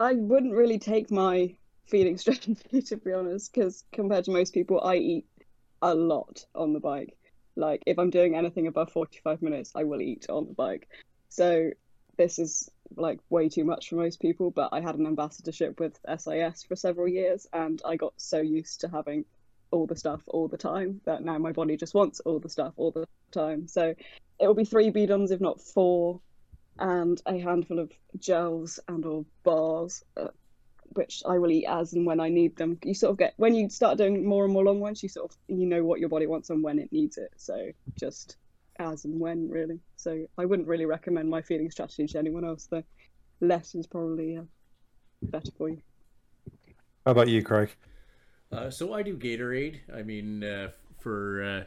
I 0.00 0.14
wouldn't 0.14 0.54
really 0.54 0.78
take 0.78 1.10
my 1.10 1.54
feeding 1.86 2.18
strategy 2.18 2.82
to 2.82 2.96
be 2.96 3.12
honest, 3.12 3.52
because 3.52 3.84
compared 3.92 4.24
to 4.24 4.30
most 4.30 4.54
people, 4.54 4.80
I 4.82 4.96
eat 4.96 5.26
a 5.82 5.94
lot 5.94 6.44
on 6.54 6.72
the 6.72 6.80
bike. 6.80 7.16
Like 7.56 7.82
if 7.86 7.98
I'm 7.98 8.10
doing 8.10 8.34
anything 8.34 8.66
above 8.66 8.90
45 8.90 9.42
minutes, 9.42 9.72
I 9.74 9.84
will 9.84 10.00
eat 10.00 10.26
on 10.28 10.46
the 10.46 10.54
bike. 10.54 10.88
So 11.28 11.70
this 12.16 12.38
is 12.38 12.70
like 12.96 13.20
way 13.28 13.48
too 13.48 13.64
much 13.64 13.90
for 13.90 13.96
most 13.96 14.20
people, 14.20 14.50
but 14.50 14.70
I 14.72 14.80
had 14.80 14.94
an 14.94 15.06
ambassadorship 15.06 15.78
with 15.78 15.98
SIS 16.06 16.62
for 16.62 16.76
several 16.76 17.08
years 17.08 17.46
and 17.52 17.80
I 17.84 17.96
got 17.96 18.14
so 18.16 18.40
used 18.40 18.80
to 18.82 18.88
having 18.88 19.24
all 19.70 19.86
the 19.86 19.96
stuff 19.96 20.22
all 20.26 20.48
the 20.48 20.56
time 20.56 21.00
that 21.04 21.22
now 21.22 21.38
my 21.38 21.52
body 21.52 21.76
just 21.76 21.94
wants 21.94 22.20
all 22.20 22.38
the 22.38 22.48
stuff 22.48 22.74
all 22.76 22.90
the 22.90 23.06
time. 23.32 23.68
So 23.68 23.94
it 24.38 24.46
will 24.46 24.54
be 24.54 24.64
three 24.64 24.90
bidons, 24.90 25.30
if 25.30 25.40
not 25.40 25.60
four, 25.60 26.20
and 26.78 27.20
a 27.26 27.38
handful 27.38 27.78
of 27.78 27.90
gels 28.18 28.78
and 28.88 29.04
or 29.04 29.24
bars, 29.44 30.04
uh, 30.16 30.28
which 30.90 31.22
I 31.26 31.38
will 31.38 31.50
eat 31.50 31.66
as 31.66 31.92
and 31.94 32.06
when 32.06 32.20
I 32.20 32.28
need 32.28 32.56
them. 32.56 32.78
You 32.84 32.94
sort 32.94 33.12
of 33.12 33.18
get 33.18 33.34
when 33.36 33.54
you 33.54 33.68
start 33.68 33.98
doing 33.98 34.26
more 34.26 34.44
and 34.44 34.52
more 34.52 34.64
long 34.64 34.80
ones, 34.80 35.02
you 35.02 35.08
sort 35.08 35.30
of 35.30 35.36
you 35.48 35.66
know 35.66 35.84
what 35.84 36.00
your 36.00 36.08
body 36.08 36.26
wants 36.26 36.50
and 36.50 36.62
when 36.62 36.78
it 36.78 36.92
needs 36.92 37.18
it. 37.18 37.32
So 37.36 37.70
just 37.98 38.36
as 38.78 39.04
and 39.04 39.18
when 39.18 39.48
really. 39.48 39.80
So 39.96 40.26
I 40.36 40.44
wouldn't 40.44 40.68
really 40.68 40.86
recommend 40.86 41.30
my 41.30 41.42
feeding 41.42 41.70
strategy 41.70 42.06
to 42.06 42.18
anyone 42.18 42.44
else. 42.44 42.66
though. 42.70 42.84
less 43.40 43.74
is 43.74 43.86
probably 43.86 44.36
uh, 44.36 44.42
better 45.22 45.50
for 45.56 45.70
you. 45.70 45.80
How 47.04 47.12
about 47.12 47.28
you, 47.28 47.42
Craig? 47.42 47.70
Uh, 48.52 48.70
so 48.70 48.94
I 48.94 49.02
do 49.02 49.16
Gatorade. 49.16 49.80
I 49.94 50.02
mean, 50.02 50.44
uh, 50.44 50.70
for 50.98 51.42
uh, 51.42 51.64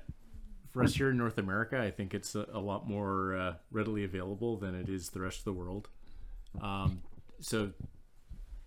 for 0.71 0.83
us 0.83 0.95
here 0.95 1.09
in 1.09 1.17
North 1.17 1.37
America, 1.37 1.79
I 1.79 1.91
think 1.91 2.13
it's 2.13 2.35
a, 2.35 2.47
a 2.53 2.59
lot 2.59 2.87
more 2.87 3.35
uh, 3.35 3.53
readily 3.71 4.03
available 4.03 4.57
than 4.57 4.75
it 4.75 4.89
is 4.89 5.09
the 5.09 5.19
rest 5.19 5.39
of 5.39 5.45
the 5.45 5.53
world. 5.53 5.89
Um, 6.61 7.01
so 7.41 7.71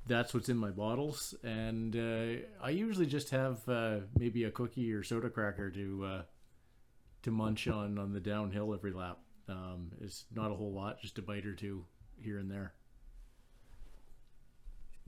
that's 0.07 0.35
what's 0.35 0.49
in 0.49 0.57
my 0.57 0.71
bottles, 0.71 1.35
and 1.43 1.97
uh, 1.97 2.43
I 2.63 2.71
usually 2.71 3.07
just 3.07 3.31
have 3.31 3.61
maybe 4.19 4.45
a 4.45 4.51
cookie 4.51 4.93
or 4.93 5.03
soda 5.03 5.31
cracker 5.31 5.71
to 5.71 6.23
to 7.23 7.31
munch 7.31 7.69
on 7.69 7.99
on 7.99 8.13
the 8.13 8.21
downhill 8.21 8.75
every 8.75 8.93
lap. 8.93 9.19
Um, 9.49 9.93
it's 10.01 10.25
not 10.35 10.51
a 10.51 10.55
whole 10.55 10.73
lot, 10.73 11.01
just 11.01 11.19
a 11.19 11.23
bite 11.23 11.47
or 11.47 11.55
two 11.55 11.85
here 12.19 12.39
and 12.39 12.51
there. 12.51 12.75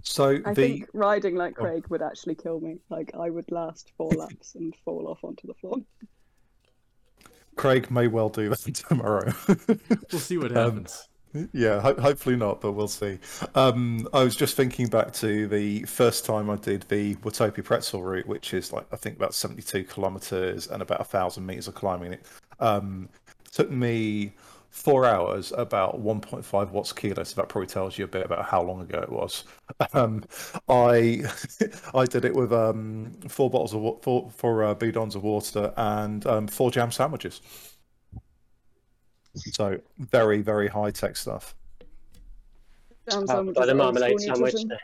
So 0.06 0.38
I 0.44 0.52
the 0.52 0.54
think 0.54 0.88
riding 0.92 1.34
like 1.34 1.54
Oh. 1.58 1.62
Craig 1.64 1.86
would 1.88 2.02
actually 2.02 2.34
kill 2.36 2.60
me. 2.60 2.78
Like 2.90 3.12
I 3.18 3.30
would 3.30 3.50
last 3.50 3.90
four 3.96 4.10
laps 4.16 4.54
and 4.54 4.74
fall 4.84 5.08
off 5.08 5.24
onto 5.24 5.46
the 5.46 5.54
floor. 5.54 5.78
Craig 7.56 7.90
may 7.90 8.06
well 8.08 8.28
do 8.28 8.48
that 8.50 8.58
tomorrow. 8.88 9.32
We'll 10.10 10.20
see 10.20 10.38
what 10.38 10.50
Um, 10.56 10.64
happens. 10.64 11.08
Yeah, 11.52 11.80
ho- 11.80 12.00
hopefully 12.00 12.36
not, 12.36 12.60
but 12.60 12.72
we'll 12.72 12.86
see. 12.86 13.18
Um, 13.56 14.06
I 14.12 14.22
was 14.22 14.36
just 14.36 14.56
thinking 14.56 14.86
back 14.86 15.12
to 15.14 15.48
the 15.48 15.82
first 15.82 16.24
time 16.24 16.48
I 16.48 16.54
did 16.56 16.82
the 16.88 17.16
Watopia 17.16 17.64
Pretzel 17.64 18.04
route, 18.04 18.26
which 18.28 18.54
is 18.54 18.72
like 18.72 18.86
I 18.92 18.96
think 18.96 19.16
about 19.16 19.34
seventy-two 19.34 19.82
kilometers 19.84 20.68
and 20.68 20.80
about 20.80 21.00
a 21.00 21.04
thousand 21.04 21.44
meters 21.44 21.66
of 21.66 21.74
climbing. 21.74 22.12
It 22.12 22.26
um, 22.60 23.08
took 23.50 23.68
me 23.70 24.32
four 24.74 25.06
hours, 25.06 25.52
about 25.56 26.00
one 26.00 26.20
point 26.20 26.44
five 26.44 26.72
watts 26.72 26.92
kilo. 26.92 27.22
So 27.22 27.40
that 27.40 27.48
probably 27.48 27.68
tells 27.68 27.96
you 27.96 28.04
a 28.04 28.08
bit 28.08 28.26
about 28.26 28.44
how 28.44 28.60
long 28.60 28.80
ago 28.82 28.98
it 29.00 29.10
was. 29.10 29.44
Um, 29.92 30.22
I 30.68 31.22
I 31.94 32.04
did 32.04 32.24
it 32.24 32.34
with 32.34 32.52
um, 32.52 33.12
four 33.28 33.48
bottles 33.48 33.72
of 33.74 34.02
four 34.02 34.30
four 34.30 34.64
uh, 34.64 34.74
bidons 34.74 35.14
of 35.14 35.22
water 35.22 35.72
and 35.76 36.26
um, 36.26 36.46
four 36.48 36.70
jam 36.70 36.90
sandwiches. 36.90 37.40
So 39.36 39.80
very 39.98 40.42
very 40.42 40.68
high 40.68 40.90
tech 40.90 41.16
stuff. 41.16 41.54
Jam 43.10 43.22
Uh, 43.22 43.26
sandwiches 43.26 43.58
by 43.60 43.66
the 43.66 43.74
marmalade 43.74 44.20
sandwich. 44.20 44.54
nutrition. 44.54 44.78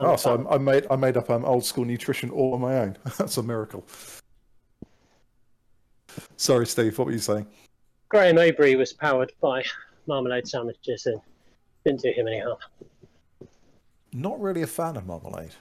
Oh, 0.00 0.16
so 0.16 0.46
I, 0.48 0.54
I 0.54 0.58
made 0.58 0.86
I 0.90 0.96
made 0.96 1.16
up 1.16 1.28
um, 1.30 1.44
old 1.44 1.64
school 1.64 1.84
nutrition 1.84 2.30
all 2.30 2.54
on 2.54 2.60
my 2.60 2.78
own. 2.78 2.96
That's 3.18 3.36
a 3.36 3.42
miracle. 3.42 3.84
Sorry, 6.36 6.66
Steve. 6.66 6.98
What 6.98 7.06
were 7.06 7.12
you 7.12 7.18
saying? 7.18 7.46
Graeme 8.08 8.36
Obree 8.36 8.76
was 8.76 8.92
powered 8.92 9.32
by 9.40 9.62
marmalade 10.06 10.48
sandwiches 10.48 11.06
and 11.06 11.20
didn't 11.84 12.00
do 12.00 12.10
him 12.10 12.26
any 12.26 12.40
harm. 12.40 12.58
Not 14.12 14.40
really 14.40 14.62
a 14.62 14.66
fan 14.66 14.96
of 14.96 15.06
marmalade. 15.06 15.54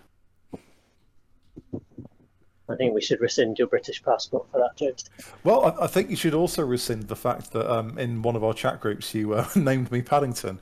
I 2.70 2.76
think 2.76 2.94
we 2.94 3.02
should 3.02 3.22
rescind 3.22 3.58
your 3.58 3.68
British 3.68 4.04
passport 4.04 4.46
for 4.52 4.60
that, 4.60 4.76
James. 4.76 5.06
Well, 5.44 5.66
I, 5.66 5.86
I 5.86 5.88
think 5.88 6.10
you 6.10 6.16
should 6.16 6.34
also 6.34 6.66
rescind 6.66 7.08
the 7.08 7.16
fact 7.16 7.52
that 7.54 7.72
um, 7.72 7.98
in 7.98 8.22
one 8.22 8.36
of 8.36 8.44
our 8.44 8.54
chat 8.54 8.82
groups 8.82 9.14
you 9.14 9.34
uh, 9.34 9.48
named 9.56 9.92
me 9.92 10.02
Paddington. 10.02 10.60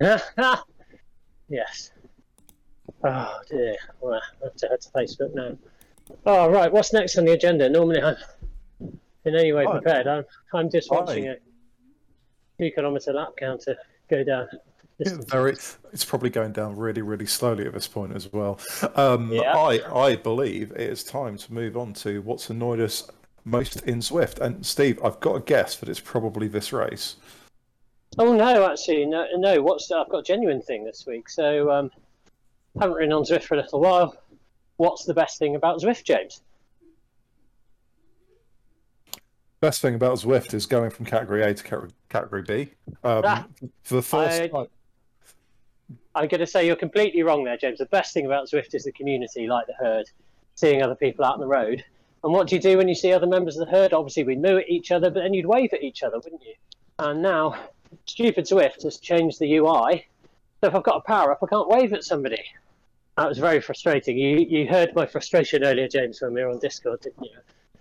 yes. 1.48 1.90
Oh 3.04 3.40
dear. 3.50 3.76
Well, 4.00 4.14
I 4.14 4.44
have 4.44 4.54
to 4.56 4.68
head 4.68 4.80
to 4.82 4.88
Facebook 4.90 5.34
now. 5.34 5.56
Oh 6.26 6.50
right, 6.50 6.72
what's 6.72 6.92
next 6.92 7.16
on 7.18 7.24
the 7.24 7.32
agenda? 7.32 7.68
Normally 7.68 8.02
I'm 8.02 8.16
in 9.24 9.34
any 9.34 9.52
way 9.52 9.66
prepared. 9.66 10.06
I'm 10.06 10.24
I'm 10.54 10.70
just 10.70 10.90
watching 10.90 11.26
Hi. 11.26 11.32
a 11.32 11.36
two 12.58 12.70
kilometre 12.74 13.12
lap 13.12 13.30
counter 13.38 13.76
go 14.08 14.24
down. 14.24 14.48
Very, 15.00 15.52
it's 15.52 16.04
probably 16.04 16.28
going 16.28 16.50
down 16.50 16.74
really, 16.76 17.02
really 17.02 17.26
slowly 17.26 17.64
at 17.66 17.72
this 17.72 17.86
point 17.86 18.16
as 18.16 18.32
well. 18.32 18.58
Um, 18.96 19.30
Yeah. 19.30 19.56
I, 19.56 20.06
I 20.06 20.16
believe 20.16 20.72
it 20.72 20.80
is 20.80 21.04
time 21.04 21.36
to 21.36 21.52
move 21.52 21.76
on 21.76 21.92
to 21.94 22.20
what's 22.22 22.50
annoyed 22.50 22.80
us 22.80 23.08
most 23.44 23.80
in 23.82 24.00
Zwift. 24.00 24.40
And 24.40 24.66
Steve, 24.66 24.98
I've 25.04 25.20
got 25.20 25.36
a 25.36 25.40
guess 25.40 25.76
that 25.76 25.88
it's 25.88 26.00
probably 26.00 26.48
this 26.48 26.72
race. 26.72 27.14
Oh 28.18 28.34
no, 28.34 28.68
actually 28.68 29.06
no 29.06 29.26
no, 29.36 29.62
what's 29.62 29.90
I've 29.92 30.08
got 30.08 30.18
a 30.18 30.22
genuine 30.22 30.60
thing 30.60 30.84
this 30.84 31.04
week. 31.06 31.28
So 31.28 31.70
um 31.70 31.90
haven't 32.80 32.96
ridden 32.96 33.12
on 33.12 33.22
Zwift 33.22 33.44
for 33.44 33.54
a 33.54 33.58
little 33.58 33.80
while. 33.80 34.16
What's 34.78 35.04
the 35.04 35.14
best 35.14 35.38
thing 35.38 35.54
about 35.54 35.80
Zwift, 35.80 36.04
James? 36.04 36.42
Best 39.60 39.80
thing 39.80 39.94
about 39.96 40.18
Zwift 40.18 40.54
is 40.54 40.66
going 40.66 40.90
from 40.90 41.04
category 41.04 41.42
A 41.42 41.52
to 41.52 41.88
category, 42.08 42.42
B. 42.42 42.70
Um, 43.02 43.22
for 43.82 43.96
the 43.96 44.02
first 44.02 44.42
I- 44.42 44.48
time, 44.48 44.66
I'm 46.14 46.28
going 46.28 46.40
to 46.40 46.46
say 46.46 46.66
you're 46.66 46.76
completely 46.76 47.22
wrong 47.22 47.44
there, 47.44 47.56
James. 47.56 47.78
The 47.78 47.86
best 47.86 48.12
thing 48.12 48.26
about 48.26 48.48
Zwift 48.48 48.74
is 48.74 48.84
the 48.84 48.92
community, 48.92 49.46
like 49.46 49.66
the 49.66 49.74
herd, 49.74 50.10
seeing 50.54 50.82
other 50.82 50.94
people 50.94 51.24
out 51.24 51.34
on 51.34 51.40
the 51.40 51.46
road. 51.46 51.84
And 52.24 52.32
what 52.32 52.48
do 52.48 52.56
you 52.56 52.60
do 52.60 52.76
when 52.76 52.88
you 52.88 52.94
see 52.94 53.12
other 53.12 53.26
members 53.26 53.56
of 53.56 53.66
the 53.66 53.72
herd? 53.72 53.92
Obviously, 53.92 54.24
we'd 54.24 54.42
moo 54.42 54.58
at 54.58 54.68
each 54.68 54.90
other, 54.90 55.10
but 55.10 55.20
then 55.22 55.34
you'd 55.34 55.46
wave 55.46 55.72
at 55.72 55.82
each 55.82 56.02
other, 56.02 56.18
wouldn't 56.18 56.42
you? 56.44 56.54
And 56.98 57.22
now, 57.22 57.56
stupid 58.06 58.44
Zwift 58.46 58.82
has 58.82 58.98
changed 58.98 59.38
the 59.38 59.56
UI. 59.56 60.06
So 60.60 60.68
if 60.68 60.74
I've 60.74 60.82
got 60.82 60.96
a 60.96 61.00
power 61.00 61.30
up, 61.30 61.42
I 61.42 61.46
can't 61.46 61.68
wave 61.68 61.92
at 61.92 62.02
somebody. 62.02 62.42
That 63.16 63.28
was 63.28 63.38
very 63.38 63.60
frustrating. 63.60 64.18
You 64.18 64.38
you 64.38 64.66
heard 64.66 64.94
my 64.94 65.06
frustration 65.06 65.64
earlier, 65.64 65.88
James, 65.88 66.20
when 66.20 66.34
we 66.34 66.42
were 66.42 66.50
on 66.50 66.58
Discord, 66.58 67.00
didn't 67.00 67.24
you? 67.24 67.38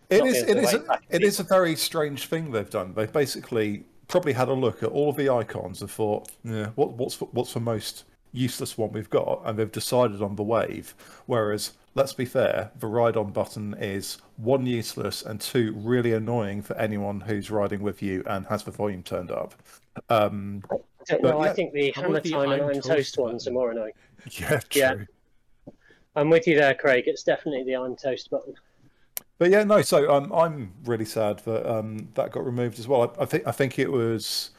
It 0.09 0.25
is. 0.25 0.43
It 0.43 0.57
is. 0.57 0.73
A, 0.73 0.99
it 1.09 1.23
is 1.23 1.39
a 1.39 1.43
very 1.43 1.75
strange 1.75 2.27
thing 2.27 2.51
they've 2.51 2.69
done. 2.69 2.93
They've 2.93 3.11
basically 3.11 3.83
probably 4.07 4.33
had 4.33 4.47
a 4.47 4.53
look 4.53 4.83
at 4.83 4.89
all 4.89 5.09
of 5.09 5.17
the 5.17 5.29
icons 5.29 5.81
and 5.81 5.91
thought, 5.91 6.29
yeah, 6.43 6.67
what, 6.75 6.93
what's 6.93 7.19
what's 7.19 7.53
the 7.53 7.59
most 7.59 8.05
useless 8.31 8.77
one 8.77 8.91
we've 8.91 9.09
got, 9.09 9.41
and 9.45 9.57
they've 9.59 9.71
decided 9.71 10.21
on 10.21 10.35
the 10.35 10.43
wave. 10.43 10.95
Whereas, 11.25 11.73
let's 11.95 12.13
be 12.13 12.25
fair, 12.25 12.71
the 12.79 12.87
ride 12.87 13.17
on 13.17 13.31
button 13.31 13.73
is 13.79 14.17
one 14.37 14.65
useless 14.65 15.23
and 15.23 15.41
two 15.41 15.73
really 15.77 16.13
annoying 16.13 16.61
for 16.61 16.77
anyone 16.77 17.19
who's 17.19 17.49
riding 17.51 17.81
with 17.81 18.01
you 18.01 18.23
and 18.27 18.45
has 18.47 18.63
the 18.63 18.71
volume 18.71 19.03
turned 19.03 19.31
up. 19.31 19.55
Um, 20.09 20.63
I 20.71 20.75
don't 21.07 21.21
But 21.21 21.31
know. 21.31 21.43
yeah. 21.43 21.49
I 21.49 21.53
think 21.53 21.73
the 21.73 21.91
hammer 21.95 22.19
time 22.21 22.51
and 22.51 22.61
I'm 22.61 22.73
toast 22.75 22.87
toast 22.87 23.17
ones 23.17 23.47
are 23.47 23.51
more 23.51 23.71
annoying. 23.71 23.93
yeah, 24.31 24.59
true. 24.69 24.81
Yeah. 24.81 24.95
I'm 26.15 26.29
with 26.29 26.47
you 26.47 26.55
there, 26.55 26.73
Craig. 26.75 27.03
It's 27.07 27.23
definitely 27.23 27.63
the 27.63 27.75
I'm 27.75 27.95
toast 27.95 28.29
button. 28.29 28.53
But 29.37 29.51
yeah, 29.51 29.63
no. 29.63 29.81
So 29.81 30.13
um, 30.13 30.31
I'm 30.33 30.73
really 30.85 31.05
sad 31.05 31.39
that 31.39 31.71
um, 31.71 32.09
that 32.15 32.31
got 32.31 32.45
removed 32.45 32.79
as 32.79 32.87
well. 32.87 33.13
I, 33.17 33.23
I 33.23 33.25
think 33.25 33.47
I 33.47 33.51
think 33.51 33.79
it 33.79 33.91
was 33.91 34.51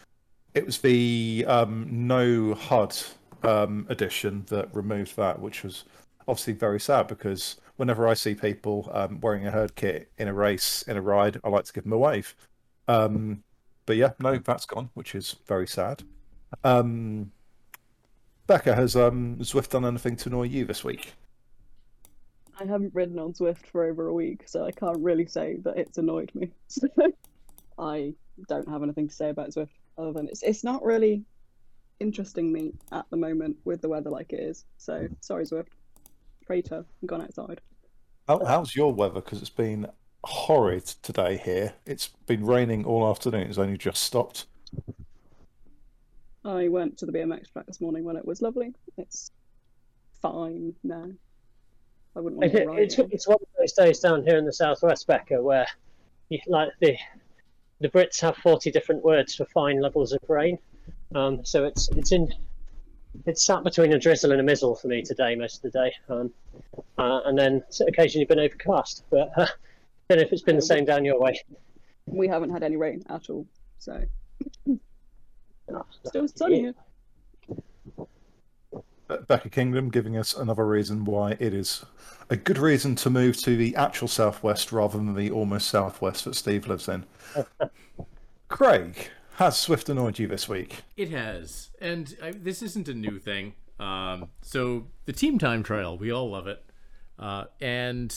it 0.55 0.65
was 0.65 0.79
the 0.79 1.45
um, 1.49 1.87
no 1.91 2.55
HUD 2.55 2.97
um, 3.43 3.87
edition 3.89 4.45
that 4.49 4.69
removed 4.75 5.17
that, 5.17 5.41
which 5.41 5.63
was 5.65 5.85
obviously 6.27 6.53
very 6.53 6.79
sad 6.81 7.09
because 7.09 7.57
whenever 7.77 8.07
I 8.07 8.15
see 8.15 8.35
people 8.35 8.91
um, 8.93 9.21
wearing 9.21 9.47
a 9.47 9.51
herd 9.51 9.75
kit 9.75 10.11
in 10.19 10.29
a 10.29 10.33
race 10.33 10.83
in 10.83 10.97
a 10.97 11.03
ride, 11.03 11.41
I 11.43 11.49
like 11.49 11.65
to 11.65 11.73
give 11.73 11.85
them 11.85 11.93
a 11.93 11.99
wave. 11.99 12.35
Um, 12.87 13.43
but 13.87 13.97
yeah, 13.97 14.13
no, 14.21 14.39
that's 14.39 14.67
gone, 14.67 14.91
which 14.95 15.15
is 15.15 15.37
very 15.47 15.67
sad. 15.67 16.03
Becca, 18.49 18.75
has 18.75 18.97
um, 18.97 19.37
Zwift 19.41 19.71
done 19.71 19.85
anything 19.85 20.17
to 20.17 20.29
annoy 20.29 20.45
you 20.45 20.65
this 20.65 20.83
week? 20.83 21.13
I 22.61 22.65
haven't 22.65 22.95
ridden 22.95 23.19
on 23.19 23.33
Zwift 23.33 23.67
for 23.67 23.85
over 23.85 24.09
a 24.09 24.13
week, 24.13 24.43
so 24.47 24.65
I 24.65 24.73
can't 24.73 24.99
really 24.99 25.27
say 25.27 25.59
that 25.63 25.79
it's 25.79 25.99
annoyed 25.99 26.33
me. 26.35 26.51
I 27.79 28.15
don't 28.49 28.69
have 28.69 28.83
anything 28.83 29.09
to 29.09 29.15
say 29.15 29.31
about 29.31 29.51
Zwift 29.51 29.69
other 29.97 30.13
than 30.13 30.29
it's 30.29 30.43
it's 30.43 30.65
not 30.65 30.85
really 30.85 31.25
interesting 32.01 32.53
me 32.53 32.73
at 32.93 33.05
the 33.11 33.17
moment 33.17 33.57
with 33.65 33.81
the 33.81 33.89
weather 33.89 34.11
like 34.11 34.33
it 34.33 34.41
is. 34.41 34.65
So 34.77 35.01
hmm. 35.01 35.15
sorry, 35.21 35.45
Zwift. 35.45 35.69
Traitor, 36.45 36.85
I'm 37.03 37.07
gone 37.07 37.23
outside. 37.23 37.61
How, 38.27 38.45
how's 38.45 38.75
your 38.75 38.93
weather? 38.93 39.21
Because 39.21 39.41
it's 39.41 39.51
been 39.51 39.87
horrid 40.25 40.87
today 40.87 41.37
here. 41.37 41.75
It's 41.87 42.09
been 42.27 42.45
raining 42.45 42.85
all 42.85 43.09
afternoon. 43.09 43.49
It's 43.49 43.59
only 43.59 43.77
just 43.77 44.03
stopped. 44.03 44.47
I 46.45 46.69
went 46.69 46.97
to 46.99 47.07
the 47.07 47.13
BMX 47.13 47.53
track 47.53 47.67
this 47.67 47.81
morning 47.81 48.05
when 48.05 48.17
it 48.17 48.25
was 48.25 48.41
lovely. 48.41 48.73
It's 48.97 49.31
fine 50.23 50.75
now. 50.83 51.11
I 52.19 52.21
wouldn't 52.21 52.41
want 52.41 52.53
to 52.53 52.67
ride 52.67 52.79
It's 52.81 52.99
it. 52.99 53.09
it's 53.13 53.29
one 53.29 53.39
of 53.41 53.49
those 53.57 53.73
days 53.75 54.01
down 54.01 54.25
here 54.25 54.39
in 54.39 54.45
the 54.45 54.53
southwest, 54.53 55.07
Becca, 55.07 55.41
where 55.41 55.69
you, 56.29 56.41
like 56.49 56.71
the 56.81 56.97
the 57.81 57.89
Brits 57.89 58.21
have 58.21 58.37
forty 58.37 58.73
different 58.73 59.05
words 59.05 59.37
for 59.37 59.45
fine 59.45 59.81
levels 59.81 60.13
of 60.13 60.19
rain. 60.29 60.59
Um, 61.15 61.45
so 61.45 61.65
it's 61.65 61.89
it's 61.91 62.11
in 62.11 62.29
it's 63.25 63.47
sat 63.47 63.63
between 63.63 63.93
a 63.93 63.99
drizzle 64.01 64.33
and 64.33 64.41
a 64.41 64.45
mizzle 64.45 64.75
for 64.75 64.89
me 64.89 65.03
today 65.03 65.37
most 65.37 65.65
of 65.65 65.71
the 65.71 65.79
day, 65.79 65.95
um, 66.09 66.33
uh, 66.99 67.21
and 67.25 67.39
then 67.39 67.63
occasionally 67.87 68.25
been 68.25 68.41
overcast. 68.41 69.05
But 69.11 69.31
uh, 69.37 69.47
know 70.11 70.17
if 70.17 70.33
it's 70.33 70.43
been 70.43 70.57
the 70.57 70.63
same 70.63 70.85
down 70.85 71.05
your 71.05 71.21
way. 71.21 71.41
We 72.07 72.27
haven't 72.27 72.51
had 72.51 72.65
any 72.65 72.77
rain 72.77 73.05
at 73.09 73.31
all, 73.31 73.47
so 73.79 74.03
Oh, 75.71 75.85
still 76.05 76.27
sunny 76.27 76.61
here. 76.61 76.75
Becca 79.27 79.49
Kingdom 79.51 79.91
giving 79.91 80.17
us 80.17 80.35
another 80.35 80.67
reason 80.67 81.05
why 81.05 81.37
it 81.39 81.55
is 81.55 81.85
a 82.31 82.37
good 82.37 82.59
reason 82.59 82.95
to 82.97 83.11
move 83.11 83.37
to 83.39 83.57
the 83.57 83.75
actual 83.75 84.09
southwest 84.09 84.71
rather 84.71 84.99
than 84.99 85.15
the 85.15 85.31
almost 85.31 85.69
southwest 85.69 86.25
that 86.25 86.35
Steve 86.35 86.69
lives 86.69 86.89
in. 86.89 87.05
Craig, 88.49 89.11
has 89.37 89.55
Zwift 89.55 89.89
annoyed 89.89 90.19
you 90.19 90.27
this 90.27 90.49
week? 90.49 90.83
It 90.97 91.11
has, 91.11 91.71
and 91.81 92.17
I, 92.23 92.33
this 92.33 92.63
isn't 92.63 92.89
a 92.89 92.95
new 92.95 93.19
thing. 93.19 93.55
Um, 93.81 94.29
so 94.43 94.89
the 95.07 95.13
team 95.13 95.39
time 95.39 95.63
trial, 95.63 95.97
we 95.97 96.11
all 96.11 96.31
love 96.31 96.47
it, 96.47 96.65
uh, 97.19 97.45
and 97.61 98.15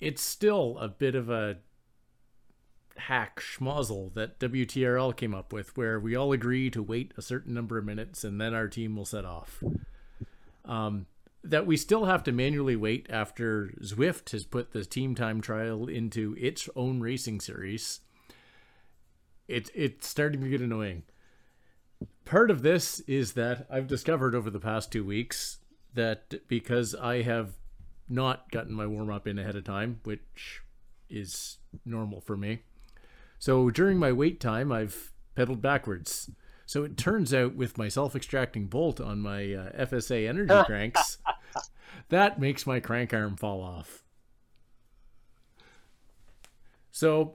it's 0.00 0.22
still 0.22 0.76
a 0.78 0.88
bit 0.88 1.14
of 1.14 1.30
a 1.30 1.58
hack 2.96 3.40
schmozzle 3.40 4.12
that 4.14 4.38
WTRL 4.38 5.16
came 5.16 5.34
up 5.34 5.52
with, 5.52 5.76
where 5.76 5.98
we 5.98 6.14
all 6.14 6.32
agree 6.32 6.70
to 6.70 6.82
wait 6.82 7.12
a 7.16 7.22
certain 7.22 7.54
number 7.54 7.78
of 7.78 7.84
minutes 7.84 8.24
and 8.24 8.40
then 8.40 8.54
our 8.54 8.68
team 8.68 8.96
will 8.96 9.04
set 9.04 9.24
off. 9.24 9.62
Um, 10.64 11.06
that 11.42 11.66
we 11.66 11.76
still 11.76 12.06
have 12.06 12.22
to 12.24 12.32
manually 12.32 12.74
wait 12.74 13.06
after 13.10 13.74
Zwift 13.82 14.30
has 14.30 14.44
put 14.44 14.72
the 14.72 14.84
team 14.84 15.14
time 15.14 15.42
trial 15.42 15.86
into 15.88 16.34
its 16.38 16.70
own 16.74 17.00
racing 17.00 17.40
series. 17.40 18.00
It 19.46 19.70
it's 19.74 20.08
starting 20.08 20.40
to 20.40 20.48
get 20.48 20.62
annoying 20.62 21.02
part 22.24 22.50
of 22.50 22.62
this 22.62 23.00
is 23.00 23.32
that 23.32 23.66
I've 23.70 23.86
discovered 23.86 24.34
over 24.34 24.50
the 24.50 24.60
past 24.60 24.90
two 24.90 25.04
weeks 25.04 25.58
that 25.94 26.48
because 26.48 26.94
I 26.94 27.22
have 27.22 27.54
not 28.08 28.50
gotten 28.50 28.72
my 28.72 28.86
warm 28.86 29.10
up 29.10 29.26
in 29.26 29.38
ahead 29.38 29.56
of 29.56 29.64
time, 29.64 30.00
which 30.04 30.62
is 31.08 31.58
normal 31.84 32.20
for 32.20 32.36
me. 32.36 32.60
So 33.38 33.70
during 33.70 33.98
my 33.98 34.12
wait 34.12 34.40
time, 34.40 34.72
I've 34.72 35.12
pedaled 35.34 35.62
backwards. 35.62 36.30
So 36.66 36.84
it 36.84 36.96
turns 36.96 37.34
out 37.34 37.54
with 37.54 37.78
my 37.78 37.88
self 37.88 38.16
extracting 38.16 38.66
bolt 38.66 39.00
on 39.00 39.20
my 39.20 39.52
uh, 39.52 39.86
FSA 39.86 40.28
energy 40.28 40.62
cranks, 40.66 41.18
that 42.08 42.40
makes 42.40 42.66
my 42.66 42.80
crank 42.80 43.12
arm 43.12 43.36
fall 43.36 43.62
off. 43.62 44.02
So 46.90 47.34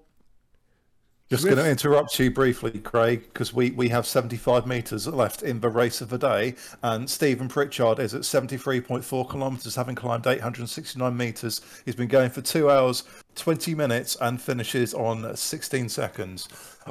Just 1.29 1.43
going 1.43 1.57
to 1.57 1.69
interrupt 1.69 2.17
you 2.17 2.31
briefly, 2.31 2.71
Craig, 2.79 3.23
because 3.23 3.53
we, 3.53 3.71
we 3.71 3.89
have 3.89 4.07
75 4.07 4.65
metres 4.65 5.05
left 5.05 5.43
in 5.43 5.59
the 5.59 5.69
race 5.69 6.01
of 6.01 6.09
the 6.09 6.17
day, 6.17 6.55
and 6.81 7.07
Stephen 7.09 7.47
Pritchard 7.47 7.99
is 7.99 8.15
at 8.15 8.21
73.4 8.21 9.29
kilometres, 9.29 9.75
having 9.75 9.95
climbed 9.95 10.25
869 10.25 11.15
metres. 11.15 11.61
He's 11.85 11.95
been 11.95 12.07
going 12.07 12.29
for 12.31 12.41
two 12.41 12.71
hours, 12.71 13.03
20 13.35 13.75
minutes, 13.75 14.15
and 14.21 14.41
finishes 14.41 14.93
on 14.93 15.35
16 15.35 15.89
seconds. 15.89 16.47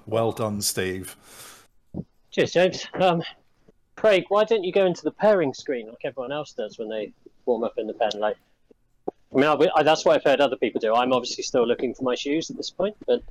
Well 0.07 0.31
done, 0.31 0.61
Steve. 0.61 1.17
Cheers, 2.39 2.53
James. 2.53 2.87
Um, 2.95 3.25
Craig, 3.97 4.27
why 4.29 4.45
don't 4.45 4.63
you 4.63 4.71
go 4.71 4.87
into 4.87 5.03
the 5.03 5.11
pairing 5.11 5.53
screen 5.53 5.89
like 5.89 6.05
everyone 6.05 6.31
else 6.31 6.53
does 6.53 6.79
when 6.79 6.89
they 6.89 7.13
warm 7.47 7.65
up 7.65 7.75
in 7.79 7.89
the 7.89 7.95
pen? 7.95 8.11
Like, 8.15 8.37
I 9.09 9.37
mean, 9.37 9.45
I, 9.45 9.57
I, 9.75 9.83
that's 9.83 10.05
what 10.05 10.15
I've 10.15 10.23
heard 10.23 10.41
other 10.41 10.55
people 10.55 10.81
do. 10.81 10.95
I'm 10.95 11.13
obviously 11.13 11.43
still 11.43 11.67
looking 11.67 11.95
for 11.95 12.05
my 12.05 12.15
shoes 12.15 12.49
at 12.49 12.57
this 12.57 12.71
point, 12.71 12.95
but 13.09 13.25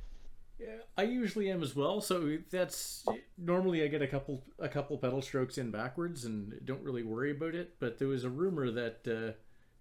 Yeah, 0.58 0.76
I 0.98 1.04
usually 1.04 1.50
am 1.50 1.62
as 1.62 1.74
well. 1.74 2.02
So 2.02 2.36
that's 2.50 3.06
normally 3.38 3.82
I 3.82 3.86
get 3.86 4.02
a 4.02 4.06
couple 4.06 4.42
a 4.58 4.68
couple 4.68 4.98
pedal 4.98 5.22
strokes 5.22 5.56
in 5.56 5.70
backwards 5.70 6.26
and 6.26 6.60
don't 6.66 6.82
really 6.82 7.02
worry 7.02 7.30
about 7.30 7.54
it. 7.54 7.76
But 7.80 7.98
there 7.98 8.08
was 8.08 8.24
a 8.24 8.30
rumor 8.30 8.70
that 8.72 9.08
uh, 9.08 9.32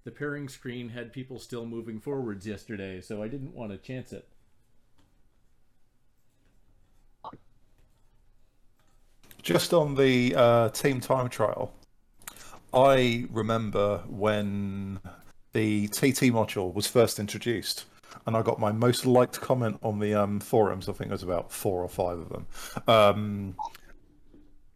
the 0.05 0.11
pairing 0.11 0.47
screen 0.47 0.87
had 0.87 1.11
people 1.11 1.37
still 1.37 1.65
moving 1.65 1.99
forwards 1.99 2.47
yesterday, 2.47 3.01
so 3.01 3.21
I 3.21 3.27
didn't 3.27 3.53
want 3.53 3.73
to 3.73 3.77
chance 3.77 4.13
it. 4.13 4.29
Just 9.47 9.73
on 9.73 9.95
the 9.95 10.35
uh, 10.35 10.67
team 10.71 10.99
time 10.99 11.29
trial, 11.29 11.71
I 12.73 13.27
remember 13.31 13.99
when 14.09 14.99
the 15.53 15.87
TT 15.87 16.33
module 16.33 16.73
was 16.73 16.85
first 16.85 17.17
introduced, 17.17 17.85
and 18.25 18.35
I 18.35 18.41
got 18.41 18.59
my 18.59 18.73
most 18.73 19.05
liked 19.05 19.39
comment 19.39 19.79
on 19.83 19.99
the 19.99 20.13
um, 20.15 20.41
forums. 20.41 20.89
I 20.89 20.91
think 20.91 21.11
it 21.11 21.13
was 21.13 21.23
about 21.23 21.49
four 21.49 21.81
or 21.81 21.87
five 21.87 22.19
of 22.19 22.27
them. 22.27 22.45
Um, 22.89 23.55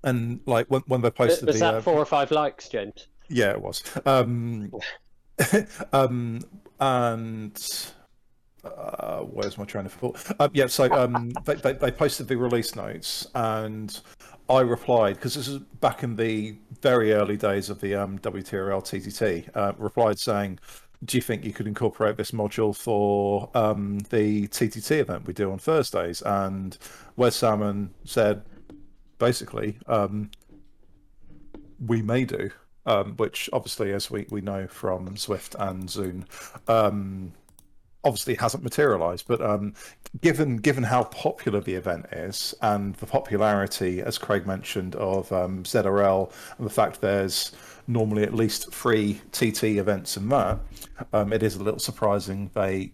and 0.06 0.40
like 0.46 0.68
when 0.68 0.84
when 0.88 1.02
they 1.02 1.12
posted 1.12 1.48
was 1.48 1.60
the 1.60 1.66
that 1.66 1.74
uh, 1.74 1.82
four 1.82 1.96
or 1.96 2.06
five 2.06 2.32
likes, 2.32 2.70
James? 2.70 3.08
yeah, 3.28 3.52
it 3.52 3.62
was. 3.62 3.84
Um, 4.06 4.72
um, 5.92 6.40
and 6.80 7.92
uh, 8.64 9.20
where's 9.20 9.58
my 9.58 9.66
train 9.66 9.86
of 9.86 9.92
thought? 9.92 10.18
Uh, 10.40 10.48
yeah, 10.54 10.68
so 10.68 10.90
um, 10.94 11.32
they, 11.44 11.56
they, 11.56 11.74
they 11.74 11.92
posted 11.92 12.30
the 12.30 12.38
release 12.38 12.74
notes, 12.74 13.28
and 13.36 14.00
I 14.52 14.62
replied 14.62 15.16
because 15.16 15.36
this 15.36 15.48
is 15.48 15.60
back 15.80 16.04
in 16.04 16.18
the 16.18 16.58
very 16.82 17.14
early 17.14 17.38
days 17.38 17.70
of 17.70 17.80
the 17.80 17.96
um, 17.96 18.20
WTRL 18.20 18.84
TTT. 18.84 19.50
Uh, 19.56 19.72
replied 19.78 20.20
saying, 20.20 20.60
"Do 21.06 21.16
you 21.18 21.22
think 21.22 21.46
you 21.46 21.54
could 21.54 21.68
incorporate 21.68 22.18
this 22.18 22.32
module 22.32 22.76
for 22.76 23.50
um, 23.56 24.00
the 24.10 24.50
TTT 24.50 25.00
event 25.00 25.26
we 25.26 25.34
do 25.34 25.52
on 25.54 25.58
Thursdays?" 25.58 26.22
And 26.22 26.78
Wes 27.16 27.38
Salmon 27.38 27.94
said, 28.04 28.44
basically, 29.20 29.78
um, 29.88 30.32
we 31.86 32.02
may 32.02 32.26
do. 32.26 32.52
Um, 32.84 33.16
which 33.18 33.48
obviously, 33.54 33.94
as 33.94 34.10
we, 34.10 34.26
we 34.32 34.42
know 34.42 34.66
from 34.66 35.10
Zwift 35.10 35.54
and 35.60 35.84
Zune, 35.84 36.26
um, 36.68 37.32
obviously 38.04 38.36
hasn't 38.36 38.64
materialized. 38.64 39.28
But 39.28 39.42
um, 39.42 39.74
given 40.22 40.58
given 40.58 40.84
how 40.84 41.04
popular 41.06 41.62
the 41.62 41.76
event 41.76 42.08
is 42.12 42.54
and 42.62 42.96
the 42.96 43.06
popularity, 43.06 44.02
as 44.02 44.18
Craig 44.18 44.46
mentioned, 44.46 44.96
of 44.96 45.32
um, 45.32 45.64
ZRL 45.64 46.32
and 46.58 46.66
the 46.66 46.72
fact 46.72 47.02
there's 47.02 47.52
normally 47.88 48.24
at 48.24 48.34
least 48.34 48.74
three 48.74 49.22
TT 49.32 49.64
events 49.64 50.18
in 50.18 50.30
that, 50.30 50.60
um, 51.14 51.34
it 51.34 51.44
is 51.44 51.56
a 51.56 51.64
little 51.64 51.80
surprising 51.80 52.50
they 52.54 52.92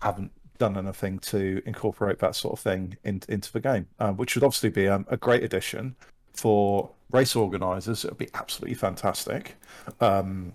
haven't 0.00 0.32
done 0.58 0.76
anything 0.76 1.18
to 1.18 1.62
incorporate 1.66 2.18
that 2.20 2.36
sort 2.36 2.52
of 2.52 2.60
thing 2.60 2.96
in, 3.04 3.20
into 3.28 3.52
the 3.52 3.60
game, 3.60 3.86
um, 3.98 4.16
which 4.16 4.34
would 4.34 4.44
obviously 4.44 4.70
be 4.70 4.86
um, 4.88 5.04
a 5.08 5.16
great 5.16 5.42
addition 5.42 5.96
for 6.32 6.90
race 7.10 7.34
organisers. 7.34 8.04
It 8.04 8.10
would 8.10 8.18
be 8.18 8.28
absolutely 8.34 8.74
fantastic, 8.74 9.56
um, 10.00 10.52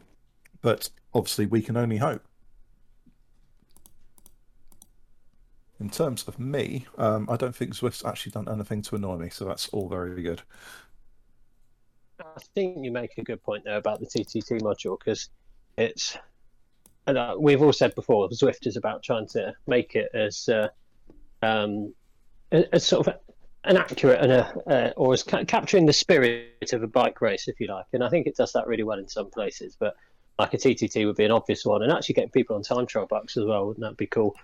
but 0.61 0.89
obviously 1.13 1.45
we 1.47 1.61
can 1.61 1.75
only 1.75 1.97
hope. 1.97 2.23
In 5.79 5.89
terms 5.89 6.27
of 6.27 6.39
me, 6.39 6.85
um, 6.97 7.27
I 7.29 7.35
don't 7.35 7.55
think 7.55 7.73
Zwift's 7.73 8.05
actually 8.05 8.31
done 8.31 8.47
anything 8.47 8.81
to 8.83 8.95
annoy 8.95 9.17
me, 9.17 9.29
so 9.29 9.45
that's 9.45 9.67
all 9.69 9.89
very 9.89 10.21
good. 10.21 10.41
I 12.19 12.39
think 12.53 12.77
you 12.83 12.91
make 12.91 13.17
a 13.17 13.23
good 13.23 13.43
point 13.43 13.65
there 13.65 13.75
about 13.75 13.99
the 13.99 14.05
TTT 14.05 14.61
module 14.61 14.97
because 14.97 15.29
it's, 15.77 16.17
and 17.07 17.17
uh, 17.17 17.35
we've 17.37 17.61
all 17.61 17.73
said 17.73 17.93
before, 17.93 18.29
Zwift 18.29 18.67
is 18.67 18.77
about 18.77 19.03
trying 19.03 19.27
to 19.29 19.53
make 19.67 19.95
it 19.95 20.09
as, 20.13 20.47
uh, 20.47 20.69
um, 21.41 21.93
as 22.51 22.85
sort 22.85 23.07
of 23.07 23.15
an 23.65 23.75
accurate 23.75 24.21
and 24.21 24.31
a, 24.31 24.69
uh, 24.69 24.93
or 24.95 25.13
as 25.13 25.23
ca- 25.23 25.43
capturing 25.43 25.85
the 25.85 25.93
spirit 25.93 26.71
of 26.71 26.83
a 26.83 26.87
bike 26.87 27.19
race, 27.19 27.49
if 27.49 27.59
you 27.59 27.67
like. 27.67 27.85
And 27.91 28.01
I 28.01 28.09
think 28.09 28.27
it 28.27 28.37
does 28.37 28.53
that 28.53 28.65
really 28.65 28.83
well 28.83 28.99
in 28.99 29.09
some 29.09 29.29
places. 29.29 29.75
But 29.77 29.95
like 30.39 30.53
a 30.53 30.57
TTT 30.57 31.05
would 31.05 31.17
be 31.17 31.25
an 31.25 31.31
obvious 31.31 31.65
one, 31.65 31.83
and 31.83 31.91
actually 31.91 32.13
getting 32.13 32.31
people 32.31 32.55
on 32.55 32.61
time 32.61 32.85
trial 32.85 33.07
bikes 33.07 33.35
as 33.35 33.45
well, 33.45 33.67
wouldn't 33.67 33.83
that 33.83 33.97
be 33.97 34.07
cool? 34.07 34.35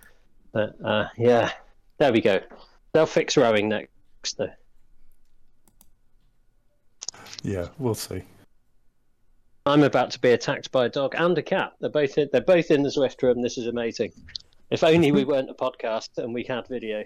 But 0.52 0.76
uh, 0.84 1.08
yeah, 1.16 1.50
there 1.98 2.12
we 2.12 2.20
go. 2.20 2.40
They'll 2.92 3.06
fix 3.06 3.36
rowing 3.36 3.68
next, 3.68 4.36
though. 4.36 4.50
Yeah, 7.42 7.68
we'll 7.78 7.94
see. 7.94 8.22
I'm 9.64 9.82
about 9.82 10.10
to 10.12 10.20
be 10.20 10.30
attacked 10.30 10.72
by 10.72 10.86
a 10.86 10.88
dog 10.88 11.14
and 11.16 11.36
a 11.38 11.42
cat. 11.42 11.72
They're 11.80 11.90
both 11.90 12.18
in, 12.18 12.28
they're 12.32 12.40
both 12.40 12.70
in 12.70 12.82
the 12.82 12.88
Zwift 12.88 13.22
room. 13.22 13.42
This 13.42 13.58
is 13.58 13.66
amazing. 13.66 14.12
If 14.70 14.82
only 14.82 15.12
we 15.12 15.24
weren't 15.24 15.50
a 15.50 15.54
podcast 15.54 16.08
and 16.16 16.34
we 16.34 16.44
had 16.44 16.66
video. 16.66 17.04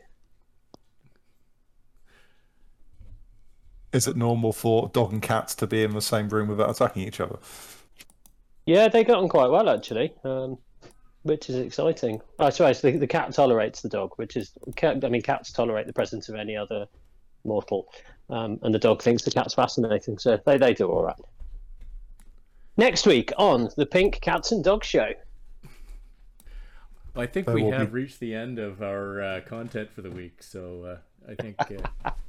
Is 3.93 4.07
it 4.07 4.17
normal 4.17 4.53
for 4.53 4.89
dog 4.89 5.13
and 5.13 5.23
cats 5.23 5.55
to 5.57 5.67
be 5.67 5.83
in 5.83 5.93
the 5.93 6.01
same 6.01 6.29
room 6.29 6.49
without 6.49 6.71
attacking 6.71 7.03
each 7.03 7.21
other? 7.21 7.39
Yeah, 8.67 8.89
they 8.89 9.05
got 9.05 9.19
on 9.19 9.29
quite 9.29 9.49
well 9.49 9.69
actually, 9.69 10.13
um, 10.25 10.59
which 11.27 11.51
is 11.51 11.57
exciting. 11.57 12.21
I 12.39 12.51
suppose 12.51 12.81
the, 12.81 12.93
the 12.93 13.07
cat 13.07 13.33
tolerates 13.35 13.83
the 13.83 13.89
dog, 13.89 14.13
which 14.17 14.37
is 14.37 14.53
cat, 14.77 15.05
I 15.05 15.09
mean 15.09 15.23
cats 15.23 15.53
tolerate 15.53 15.87
the 15.87 15.93
presence 15.93 16.29
of 16.29 16.37
any 16.37 16.57
other 16.57 16.87
mortal, 17.45 17.89
um, 18.31 18.59
and 18.63 18.75
the 18.75 18.79
dog 18.79 19.03
thinks 19.03 19.23
the 19.25 19.31
cat's 19.31 19.55
fascinating, 19.55 20.19
so 20.19 20.39
they 20.47 20.57
they 20.57 20.73
do 20.73 20.89
all 20.89 21.03
right. 21.03 21.17
Next 22.77 23.07
week 23.07 23.33
on 23.39 23.71
the 23.77 23.87
Pink 23.87 24.21
Cats 24.21 24.53
and 24.53 24.63
Dog 24.63 24.85
Show. 24.85 25.09
I 27.17 27.25
think 27.27 27.47
There 27.47 27.55
we 27.55 27.65
have 27.65 27.93
be- 27.93 28.01
reached 28.03 28.21
the 28.21 28.35
end 28.35 28.59
of 28.59 28.83
our 28.83 29.23
uh, 29.23 29.41
content 29.47 29.91
for 29.91 30.03
the 30.03 30.11
week, 30.11 30.43
so 30.43 30.85
uh, 30.85 31.31
I 31.33 31.35
think 31.43 31.57
uh, 32.05 32.11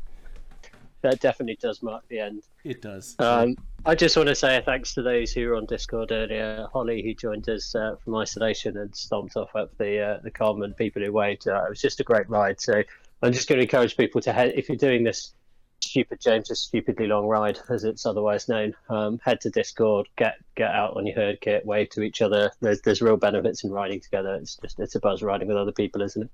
That 1.02 1.20
definitely 1.20 1.58
does 1.62 1.84
mark 1.84 2.08
the 2.08 2.20
end. 2.20 2.44
it 2.64 2.82
does. 2.82 3.16
Um, 3.20 3.56
I 3.86 3.96
just 3.96 4.18
want 4.18 4.30
to 4.30 4.36
say 4.36 4.58
a 4.58 4.62
thanks 4.62 4.94
to 4.96 5.02
those 5.02 5.32
who 5.32 5.48
were 5.48 5.56
on 5.56 5.66
Discord 5.66 6.12
earlier. 6.12 6.68
Holly, 6.74 7.02
who 7.04 7.14
joined 7.14 7.48
us 7.50 7.76
uh, 7.76 7.96
from 8.04 8.16
isolation 8.16 8.78
and 8.78 8.94
stomped 8.96 9.38
off 9.38 9.56
up 9.56 9.78
the 9.78 10.00
uh, 10.00 10.20
the 10.24 10.32
KOM, 10.32 10.64
and 10.64 10.76
people 10.76 11.02
who 11.02 11.12
waved. 11.12 11.48
Uh, 11.48 11.64
it 11.64 11.70
was 11.70 11.82
just 11.82 12.00
a 12.00 12.04
great 12.04 12.30
ride. 12.30 12.60
So 12.60 12.84
I'm 13.22 13.32
just 13.32 13.48
going 13.48 13.58
to 13.58 13.64
encourage 13.64 13.96
people 13.96 14.22
to 14.22 14.34
head 14.34 14.54
if 14.56 14.70
you're 14.70 14.78
doing 14.78 15.04
this 15.04 15.34
stupid 15.80 16.20
James's 16.20 16.60
stupidly 16.60 17.08
long 17.08 17.28
ride, 17.28 17.60
as 17.70 17.84
it's 17.84 18.06
otherwise 18.06 18.50
known. 18.50 18.74
Um, 18.90 19.20
head 19.24 19.42
to 19.42 19.50
Discord, 19.50 20.08
get 20.18 20.36
get 20.56 20.72
out 20.72 20.98
on 20.98 21.06
your 21.06 21.16
herd 21.16 21.42
kit, 21.42 21.66
wave 21.66 21.90
to 21.92 22.02
each 22.02 22.22
other. 22.22 22.52
There's 22.62 22.82
there's 22.82 23.02
real 23.02 23.18
benefits 23.18 23.64
in 23.64 23.72
riding 23.72 24.00
together. 24.00 24.36
It's 24.36 24.58
just 24.58 24.80
it's 24.80 24.96
a 24.96 25.00
buzz 25.00 25.22
riding 25.22 25.48
with 25.48 25.58
other 25.58 25.72
people, 25.72 26.02
isn't 26.02 26.24
it? 26.24 26.30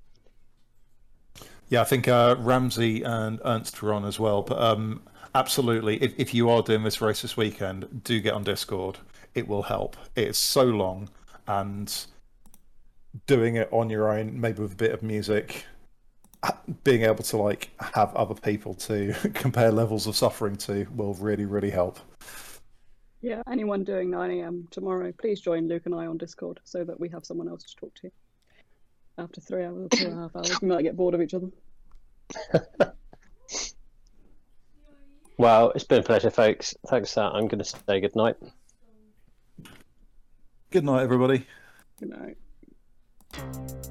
Yeah, 1.68 1.80
I 1.80 1.84
think 1.84 2.08
uh, 2.08 2.36
Ramsey 2.38 3.02
and 3.02 3.40
Ernst 3.44 3.82
were 3.82 3.92
on 3.92 4.04
as 4.04 4.20
well. 4.20 4.42
But 4.42 4.60
um, 4.60 5.02
absolutely, 5.34 6.02
if, 6.02 6.14
if 6.18 6.34
you 6.34 6.50
are 6.50 6.62
doing 6.62 6.84
this 6.84 7.00
race 7.00 7.22
this 7.22 7.36
weekend, 7.36 8.02
do 8.04 8.20
get 8.20 8.34
on 8.34 8.44
Discord. 8.44 8.98
It 9.34 9.48
will 9.48 9.62
help. 9.62 9.96
It's 10.14 10.38
so 10.38 10.64
long, 10.64 11.08
and 11.46 11.92
doing 13.26 13.56
it 13.56 13.68
on 13.72 13.90
your 13.90 14.12
own, 14.12 14.40
maybe 14.40 14.62
with 14.62 14.72
a 14.72 14.76
bit 14.76 14.92
of 14.92 15.02
music, 15.02 15.66
being 16.84 17.02
able 17.02 17.24
to 17.24 17.36
like 17.36 17.70
have 17.94 18.14
other 18.14 18.34
people 18.34 18.74
to 18.74 19.14
compare 19.34 19.70
levels 19.70 20.06
of 20.06 20.16
suffering 20.16 20.56
to 20.56 20.86
will 20.94 21.14
really, 21.14 21.44
really 21.44 21.70
help. 21.70 21.98
Yeah, 23.20 23.42
anyone 23.50 23.84
doing 23.84 24.10
9 24.10 24.30
a.m. 24.32 24.68
tomorrow, 24.70 25.10
please 25.18 25.40
join 25.40 25.66
Luke 25.66 25.86
and 25.86 25.94
I 25.94 26.06
on 26.06 26.18
Discord 26.18 26.60
so 26.64 26.84
that 26.84 27.00
we 27.00 27.08
have 27.08 27.24
someone 27.24 27.48
else 27.48 27.62
to 27.62 27.76
talk 27.76 27.94
to. 28.02 28.10
After 29.16 29.40
three 29.40 29.64
hours 29.64 29.84
or 29.84 29.88
two 29.88 30.06
and 30.06 30.18
a 30.18 30.22
half 30.22 30.36
hours, 30.36 30.60
we 30.60 30.68
might 30.68 30.82
get 30.82 30.96
bored 30.96 31.14
of 31.14 31.22
each 31.22 31.34
other. 31.34 31.48
Well, 35.36 35.72
it's 35.74 35.84
been 35.84 35.98
a 35.98 36.02
pleasure, 36.02 36.30
folks. 36.30 36.74
Thanks 36.86 37.12
for 37.12 37.20
that. 37.20 37.34
I'm 37.34 37.48
going 37.48 37.58
to 37.58 37.64
say 37.64 38.00
good 38.00 38.14
night. 38.14 38.36
Good 40.70 40.84
night, 40.84 41.02
everybody. 41.02 41.46
Good 41.98 42.10
night. 42.10 43.90